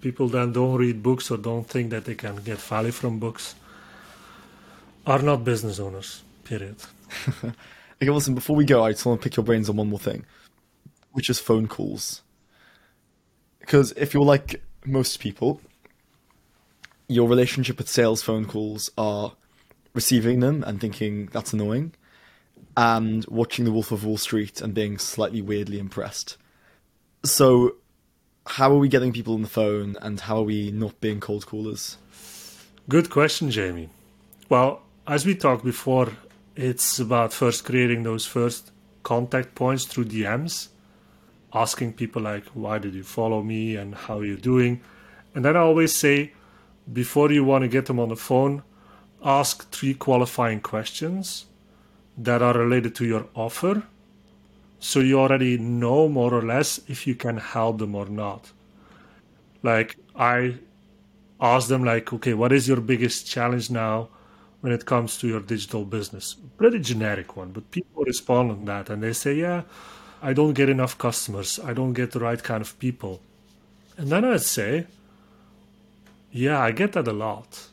People 0.00 0.28
that 0.28 0.52
don't 0.52 0.76
read 0.76 1.02
books 1.02 1.30
or 1.30 1.36
don't 1.36 1.66
think 1.66 1.90
that 1.90 2.04
they 2.04 2.14
can 2.14 2.36
get 2.36 2.58
value 2.58 2.92
from 2.92 3.18
books 3.18 3.54
are 5.04 5.20
not 5.20 5.44
business 5.44 5.78
owners. 5.78 6.22
Period. 6.44 6.76
okay, 7.44 7.54
listen. 8.10 8.34
Before 8.34 8.56
we 8.56 8.64
go, 8.64 8.84
I 8.84 8.92
just 8.92 9.04
want 9.04 9.20
to 9.20 9.24
pick 9.24 9.36
your 9.36 9.44
brains 9.44 9.68
on 9.68 9.76
one 9.76 9.88
more 9.88 9.98
thing, 9.98 10.24
which 11.12 11.28
is 11.28 11.40
phone 11.40 11.66
calls. 11.66 12.22
Because 13.58 13.92
if 13.96 14.14
you're 14.14 14.24
like 14.24 14.62
most 14.84 15.18
people, 15.18 15.60
your 17.08 17.28
relationship 17.28 17.78
with 17.78 17.88
sales 17.88 18.22
phone 18.22 18.44
calls 18.44 18.90
are 18.96 19.32
receiving 19.92 20.38
them 20.38 20.62
and 20.64 20.80
thinking 20.80 21.26
that's 21.32 21.52
annoying, 21.52 21.94
and 22.76 23.24
watching 23.26 23.64
The 23.64 23.72
Wolf 23.72 23.92
of 23.92 24.04
Wall 24.04 24.18
Street 24.18 24.60
and 24.60 24.74
being 24.74 24.98
slightly 24.98 25.40
weirdly 25.40 25.78
impressed. 25.78 26.36
So, 27.24 27.76
how 28.46 28.70
are 28.72 28.78
we 28.78 28.88
getting 28.88 29.12
people 29.12 29.34
on 29.34 29.42
the 29.42 29.48
phone, 29.48 29.96
and 30.00 30.20
how 30.20 30.38
are 30.38 30.42
we 30.42 30.70
not 30.70 31.00
being 31.00 31.20
cold 31.20 31.46
callers? 31.46 31.96
Good 32.88 33.10
question, 33.10 33.50
Jamie. 33.50 33.88
Well, 34.48 34.82
as 35.06 35.26
we 35.26 35.34
talked 35.34 35.64
before, 35.64 36.12
it's 36.54 36.98
about 36.98 37.32
first 37.32 37.64
creating 37.64 38.02
those 38.04 38.26
first 38.26 38.70
contact 39.02 39.54
points 39.54 39.84
through 39.84 40.04
DMs, 40.04 40.68
asking 41.52 41.94
people 41.94 42.22
like, 42.22 42.44
"Why 42.54 42.78
did 42.78 42.94
you 42.94 43.02
follow 43.02 43.42
me?" 43.42 43.76
and 43.76 43.94
"How 43.94 44.18
are 44.18 44.24
you 44.24 44.36
doing?" 44.36 44.80
And 45.34 45.44
then 45.44 45.56
I 45.56 45.60
always 45.60 45.94
say, 45.94 46.32
before 46.92 47.32
you 47.32 47.44
want 47.44 47.62
to 47.62 47.68
get 47.68 47.86
them 47.86 47.98
on 47.98 48.08
the 48.08 48.16
phone, 48.16 48.62
ask 49.22 49.70
three 49.70 49.94
qualifying 49.94 50.60
questions 50.60 51.46
that 52.16 52.42
are 52.42 52.54
related 52.54 52.94
to 52.96 53.04
your 53.04 53.26
offer. 53.34 53.82
So 54.78 55.00
you 55.00 55.18
already 55.18 55.58
know 55.58 56.08
more 56.08 56.32
or 56.32 56.42
less 56.42 56.80
if 56.88 57.06
you 57.06 57.14
can 57.14 57.38
help 57.38 57.78
them 57.78 57.94
or 57.94 58.06
not. 58.06 58.52
Like 59.62 59.96
i 60.14 60.54
ask 61.38 61.68
them 61.68 61.84
like 61.84 62.10
okay 62.12 62.32
what 62.32 62.50
is 62.50 62.66
your 62.66 62.80
biggest 62.80 63.26
challenge 63.26 63.68
now 63.68 64.08
when 64.62 64.72
it 64.72 64.86
comes 64.86 65.18
to 65.18 65.28
your 65.28 65.40
digital 65.40 65.84
business? 65.84 66.36
Pretty 66.56 66.78
generic 66.78 67.36
one 67.36 67.52
but 67.52 67.70
people 67.70 68.04
respond 68.04 68.50
on 68.50 68.64
that 68.64 68.88
and 68.88 69.02
they 69.02 69.12
say 69.12 69.34
yeah 69.34 69.62
i 70.22 70.32
don't 70.32 70.54
get 70.54 70.68
enough 70.68 70.96
customers. 70.96 71.58
I 71.62 71.72
don't 71.74 71.92
get 71.92 72.12
the 72.12 72.20
right 72.20 72.42
kind 72.42 72.62
of 72.62 72.78
people. 72.78 73.20
And 73.98 74.08
then 74.08 74.24
i 74.24 74.36
say 74.36 74.86
yeah 76.30 76.60
i 76.60 76.70
get 76.70 76.92
that 76.92 77.08
a 77.08 77.12
lot. 77.12 77.68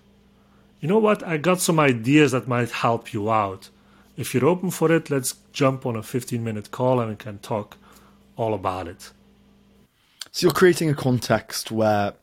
You 0.82 0.90
know 0.90 1.00
what? 1.00 1.24
I 1.24 1.38
got 1.38 1.62
some 1.62 1.80
ideas 1.80 2.34
that 2.34 2.46
might 2.46 2.72
help 2.72 3.14
you 3.14 3.32
out 3.32 3.70
if 4.16 4.34
you're 4.34 4.46
open 4.46 4.72
for 4.72 4.92
it, 4.92 5.10
let's 5.10 5.34
jump 5.52 5.86
on 5.86 5.96
a 5.96 6.04
15 6.04 6.44
minute 6.44 6.72
call 6.72 7.00
and 7.00 7.10
we 7.12 7.16
can 7.16 7.40
talk 7.40 7.78
all 8.36 8.54
about 8.54 8.88
it. 8.88 9.12
So 10.32 10.48
you're 10.48 10.54
creating 10.54 10.90
a 10.90 10.96
context 10.96 11.72
where 11.72 12.14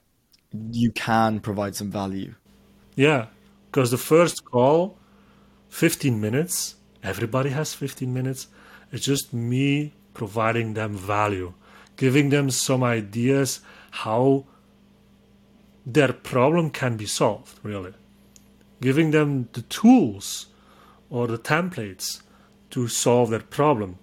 you 0.73 0.91
can 0.93 1.41
provide 1.41 1.77
some 1.77 1.91
value. 1.91 2.35
Yeah, 2.97 3.27
because 3.67 3.91
the 3.91 3.99
first 3.99 4.45
call, 4.45 4.99
15 5.69 6.21
minutes, 6.21 6.77
everybody 7.03 7.51
has 7.51 7.73
15 7.73 8.13
minutes. 8.13 8.49
It's 8.93 9.05
just 9.05 9.33
me 9.33 9.95
providing 10.15 10.75
them 10.75 10.97
value, 10.97 11.55
giving 11.97 12.31
them 12.31 12.51
some 12.51 12.83
ideas 12.83 13.61
how 13.91 14.47
their 15.87 16.13
problem 16.13 16.71
can 16.71 16.97
be 16.97 17.07
solved, 17.07 17.59
really. 17.63 17.93
Giving 18.81 19.13
them 19.13 19.49
the 19.53 19.63
tools 19.63 20.47
or 21.11 21.27
the 21.27 21.39
templates 21.39 22.23
to 22.71 22.89
solve 22.89 23.31
their 23.31 23.41
problem, 23.41 23.99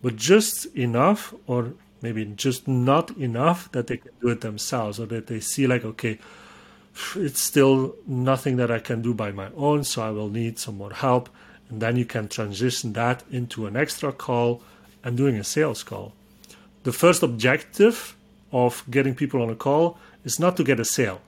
but 0.00 0.16
just 0.16 0.66
enough, 0.74 1.34
or 1.46 1.74
maybe 2.00 2.24
just 2.24 2.66
not 2.66 3.10
enough, 3.16 3.70
that 3.72 3.86
they 3.86 3.98
can 3.98 4.10
do 4.20 4.28
it 4.28 4.40
themselves, 4.40 4.98
or 4.98 5.06
that 5.06 5.28
they 5.28 5.38
see, 5.38 5.66
like, 5.66 5.84
okay, 5.84 6.18
it's 7.14 7.40
still 7.40 7.94
nothing 8.06 8.56
that 8.56 8.70
I 8.70 8.78
can 8.78 9.02
do 9.02 9.14
by 9.14 9.30
my 9.30 9.48
own, 9.56 9.84
so 9.84 10.02
I 10.02 10.10
will 10.10 10.28
need 10.28 10.58
some 10.58 10.76
more 10.78 10.92
help. 10.92 11.28
And 11.68 11.80
then 11.80 11.96
you 11.96 12.04
can 12.04 12.28
transition 12.28 12.92
that 12.94 13.22
into 13.30 13.66
an 13.66 13.76
extra 13.76 14.12
call 14.12 14.62
and 15.04 15.16
doing 15.16 15.36
a 15.36 15.44
sales 15.44 15.82
call. 15.82 16.12
The 16.82 16.92
first 16.92 17.22
objective 17.22 18.16
of 18.50 18.84
getting 18.90 19.14
people 19.14 19.40
on 19.40 19.48
a 19.50 19.54
call 19.54 19.98
is 20.24 20.38
not 20.38 20.56
to 20.56 20.64
get 20.64 20.80
a 20.80 20.84
sale 20.84 21.20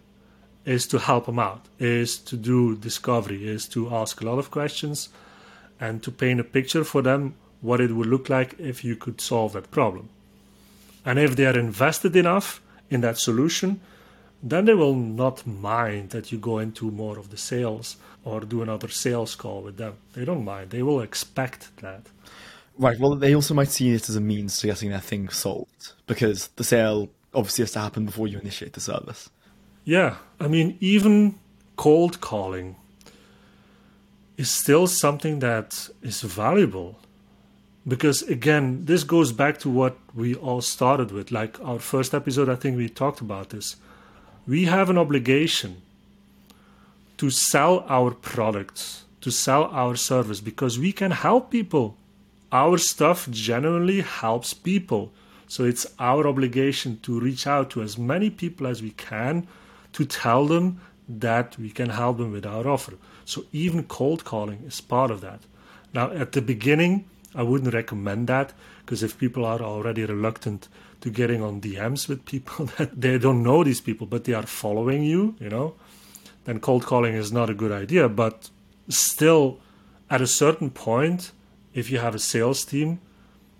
is 0.64 0.86
to 0.86 0.98
help 0.98 1.26
them 1.26 1.38
out 1.38 1.66
is 1.78 2.16
to 2.16 2.36
do 2.36 2.76
discovery 2.76 3.46
is 3.46 3.68
to 3.68 3.94
ask 3.94 4.20
a 4.20 4.24
lot 4.24 4.38
of 4.38 4.50
questions 4.50 5.08
and 5.80 6.02
to 6.02 6.10
paint 6.10 6.40
a 6.40 6.44
picture 6.44 6.84
for 6.84 7.02
them 7.02 7.34
what 7.60 7.80
it 7.80 7.92
would 7.92 8.06
look 8.06 8.28
like 8.28 8.58
if 8.58 8.84
you 8.84 8.96
could 8.96 9.20
solve 9.20 9.52
that 9.52 9.70
problem 9.70 10.08
and 11.04 11.18
if 11.18 11.36
they 11.36 11.46
are 11.46 11.58
invested 11.58 12.16
enough 12.16 12.60
in 12.90 13.00
that 13.00 13.18
solution 13.18 13.80
then 14.42 14.66
they 14.66 14.74
will 14.74 14.94
not 14.94 15.46
mind 15.46 16.10
that 16.10 16.30
you 16.30 16.38
go 16.38 16.58
into 16.58 16.90
more 16.90 17.18
of 17.18 17.30
the 17.30 17.36
sales 17.36 17.96
or 18.24 18.40
do 18.40 18.62
another 18.62 18.88
sales 18.88 19.34
call 19.34 19.62
with 19.62 19.76
them 19.76 19.94
they 20.14 20.24
don't 20.24 20.44
mind 20.44 20.70
they 20.70 20.82
will 20.82 21.00
expect 21.00 21.76
that 21.78 22.06
Right. 22.76 22.98
Well, 22.98 23.14
they 23.14 23.34
also 23.34 23.54
might 23.54 23.68
see 23.68 23.92
it 23.92 24.08
as 24.08 24.16
a 24.16 24.20
means 24.20 24.58
to 24.58 24.66
getting 24.66 24.90
their 24.90 25.00
thing 25.00 25.28
sold 25.28 25.94
because 26.06 26.48
the 26.56 26.64
sale 26.64 27.08
obviously 27.32 27.62
has 27.62 27.72
to 27.72 27.78
happen 27.80 28.04
before 28.04 28.26
you 28.26 28.38
initiate 28.38 28.72
the 28.72 28.80
service. 28.80 29.30
Yeah, 29.84 30.16
I 30.40 30.48
mean, 30.48 30.78
even 30.80 31.38
cold 31.76 32.20
calling 32.20 32.76
is 34.36 34.50
still 34.50 34.86
something 34.86 35.40
that 35.40 35.88
is 36.02 36.22
valuable. 36.22 36.98
Because 37.86 38.22
again, 38.22 38.86
this 38.86 39.04
goes 39.04 39.30
back 39.32 39.58
to 39.58 39.68
what 39.68 39.96
we 40.14 40.34
all 40.34 40.62
started 40.62 41.12
with. 41.12 41.30
Like 41.30 41.60
our 41.60 41.78
first 41.78 42.14
episode, 42.14 42.48
I 42.48 42.54
think 42.54 42.76
we 42.76 42.88
talked 42.88 43.20
about 43.20 43.50
this. 43.50 43.76
We 44.46 44.64
have 44.64 44.88
an 44.88 44.96
obligation 44.96 45.82
to 47.18 47.30
sell 47.30 47.84
our 47.88 48.10
products, 48.10 49.04
to 49.20 49.30
sell 49.30 49.64
our 49.64 49.96
service, 49.96 50.40
because 50.40 50.78
we 50.78 50.92
can 50.92 51.10
help 51.10 51.50
people. 51.50 51.96
Our 52.50 52.78
stuff 52.78 53.28
genuinely 53.30 54.00
helps 54.00 54.54
people. 54.54 55.12
So 55.46 55.64
it's 55.64 55.86
our 55.98 56.26
obligation 56.26 57.00
to 57.02 57.20
reach 57.20 57.46
out 57.46 57.70
to 57.70 57.82
as 57.82 57.98
many 57.98 58.30
people 58.30 58.66
as 58.66 58.80
we 58.80 58.90
can 58.90 59.46
to 59.94 60.04
tell 60.04 60.46
them 60.46 60.80
that 61.08 61.58
we 61.58 61.70
can 61.70 61.90
help 61.90 62.18
them 62.18 62.32
with 62.32 62.46
our 62.46 62.68
offer. 62.68 62.94
So 63.24 63.44
even 63.52 63.84
cold 63.84 64.24
calling 64.24 64.62
is 64.66 64.80
part 64.80 65.10
of 65.10 65.20
that. 65.22 65.40
Now, 65.92 66.10
at 66.10 66.32
the 66.32 66.42
beginning, 66.42 67.06
I 67.34 67.42
wouldn't 67.42 67.74
recommend 67.74 68.26
that 68.28 68.52
because 68.80 69.02
if 69.02 69.18
people 69.18 69.44
are 69.44 69.60
already 69.60 70.04
reluctant 70.04 70.68
to 71.00 71.10
getting 71.10 71.42
on 71.42 71.60
DMs 71.60 72.08
with 72.08 72.24
people 72.24 72.66
that 72.78 73.00
they 73.00 73.18
don't 73.18 73.42
know 73.42 73.64
these 73.64 73.80
people, 73.80 74.06
but 74.06 74.24
they 74.24 74.34
are 74.34 74.46
following 74.46 75.02
you, 75.02 75.34
you 75.40 75.48
know, 75.48 75.74
then 76.44 76.60
cold 76.60 76.84
calling 76.84 77.14
is 77.14 77.32
not 77.32 77.50
a 77.50 77.54
good 77.54 77.72
idea. 77.72 78.08
But 78.08 78.50
still, 78.88 79.58
at 80.10 80.20
a 80.20 80.26
certain 80.26 80.70
point, 80.70 81.32
if 81.72 81.90
you 81.90 81.98
have 81.98 82.14
a 82.14 82.18
sales 82.18 82.64
team, 82.64 83.00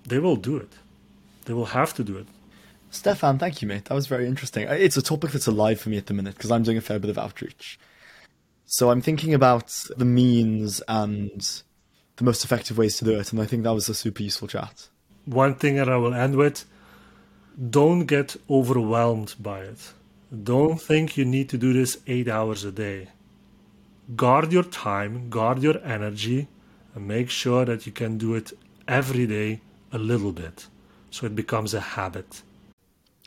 they 0.07 0.19
will 0.19 0.37
do 0.37 0.57
it. 0.57 0.73
They 1.47 1.55
will 1.55 1.67
have 1.67 1.95
to 1.95 2.05
do 2.05 2.17
it. 2.19 2.27
Stefaan, 2.95 3.39
thank 3.39 3.61
you, 3.61 3.67
mate. 3.67 3.87
That 3.87 3.95
was 3.95 4.07
very 4.07 4.27
interesting. 4.27 4.69
Uh, 4.69 4.73
it's 4.73 4.97
a 4.97 5.03
topic 5.03 5.33
that's 5.33 5.49
alive 5.49 5.81
for 5.81 5.89
me 5.89 5.97
at 5.97 6.07
the 6.07 6.15
minute 6.15 6.37
because 6.37 6.51
I'm 6.51 6.63
doing 6.63 6.79
a 6.79 6.81
fair 6.81 6.99
bit 6.99 7.11
of 7.11 7.19
outreach. 7.19 7.79
So 8.67 8.91
I'm 8.91 9.03
thinking 9.03 9.35
about 9.35 9.69
the 9.97 10.05
means 10.05 10.81
and 10.87 11.63
the 12.17 12.25
most 12.25 12.45
effective 12.45 12.79
ways 12.79 12.97
to 12.99 13.05
do 13.05 13.19
it, 13.19 13.33
and 13.33 13.41
I 13.43 13.47
think 13.47 13.65
that 13.65 13.75
was 13.75 13.89
a 13.89 13.95
super 13.95 14.23
useful 14.23 14.49
chat. 14.49 14.89
One 15.25 15.57
thing 15.57 15.77
that 15.77 15.89
I 15.89 15.97
will 15.97 16.15
end 16.15 16.37
with 16.37 16.65
don't 17.71 18.07
get 18.07 18.37
overwhelmed 18.49 19.35
by 19.41 19.61
it. 19.61 19.93
Don't 20.43 20.81
think 20.81 21.17
you 21.17 21.25
need 21.25 21.49
to 21.51 21.59
do 21.59 21.73
this 21.73 21.99
eight 22.07 22.29
hours 22.29 22.65
a 22.65 22.73
day. 22.73 23.09
Guard 24.15 24.53
your 24.53 24.65
time, 24.65 25.31
guard 25.31 25.63
your 25.63 25.79
energy, 25.85 26.49
and 26.95 27.09
make 27.09 27.31
sure 27.31 27.65
that 27.65 27.87
you 27.87 27.93
can 27.93 28.19
do 28.19 28.35
it 28.35 28.53
every 28.87 29.27
day 29.27 29.61
a 29.93 29.99
little 29.99 30.33
bit 30.33 30.67
so 31.11 31.27
it 31.27 31.35
becomes 31.35 31.75
a 31.75 31.81
habit. 31.81 32.43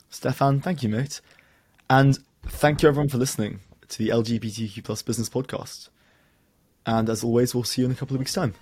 Stefaan, 0.09 0.61
thank 0.61 0.83
you, 0.83 0.89
mate. 0.89 1.21
And 1.89 2.19
thank 2.45 2.81
you, 2.81 2.89
everyone, 2.89 3.09
for 3.09 3.17
listening 3.17 3.59
to 3.89 3.97
the 3.97 4.09
LGBTQ 4.09 4.83
plus 4.83 5.01
business 5.01 5.29
podcast. 5.29 5.89
And 6.85 7.09
as 7.09 7.23
always, 7.23 7.53
we'll 7.53 7.63
see 7.63 7.81
you 7.81 7.85
in 7.85 7.91
a 7.91 7.95
couple 7.95 8.15
of 8.15 8.19
weeks' 8.19 8.33
time. 8.33 8.53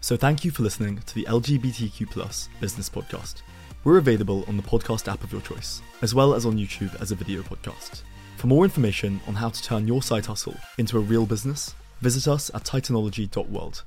So 0.00 0.16
thank 0.16 0.44
you 0.44 0.50
for 0.50 0.62
listening 0.62 0.98
to 0.98 1.14
the 1.14 1.24
LGBTQ 1.24 2.10
plus 2.10 2.48
business 2.60 2.88
podcast. 2.88 3.42
We're 3.84 3.98
available 3.98 4.44
on 4.48 4.56
the 4.56 4.62
podcast 4.62 5.10
app 5.10 5.22
of 5.22 5.32
your 5.32 5.40
choice, 5.40 5.80
as 6.02 6.14
well 6.14 6.34
as 6.34 6.44
on 6.44 6.56
YouTube 6.56 7.00
as 7.00 7.12
a 7.12 7.14
video 7.14 7.42
podcast. 7.42 8.02
For 8.36 8.48
more 8.48 8.64
information 8.64 9.20
on 9.26 9.34
how 9.34 9.48
to 9.48 9.62
turn 9.62 9.86
your 9.86 10.02
side 10.02 10.26
hustle 10.26 10.56
into 10.78 10.98
a 10.98 11.00
real 11.00 11.24
business, 11.24 11.74
visit 12.00 12.28
us 12.28 12.50
at 12.54 12.64
titanology.world. 12.64 13.84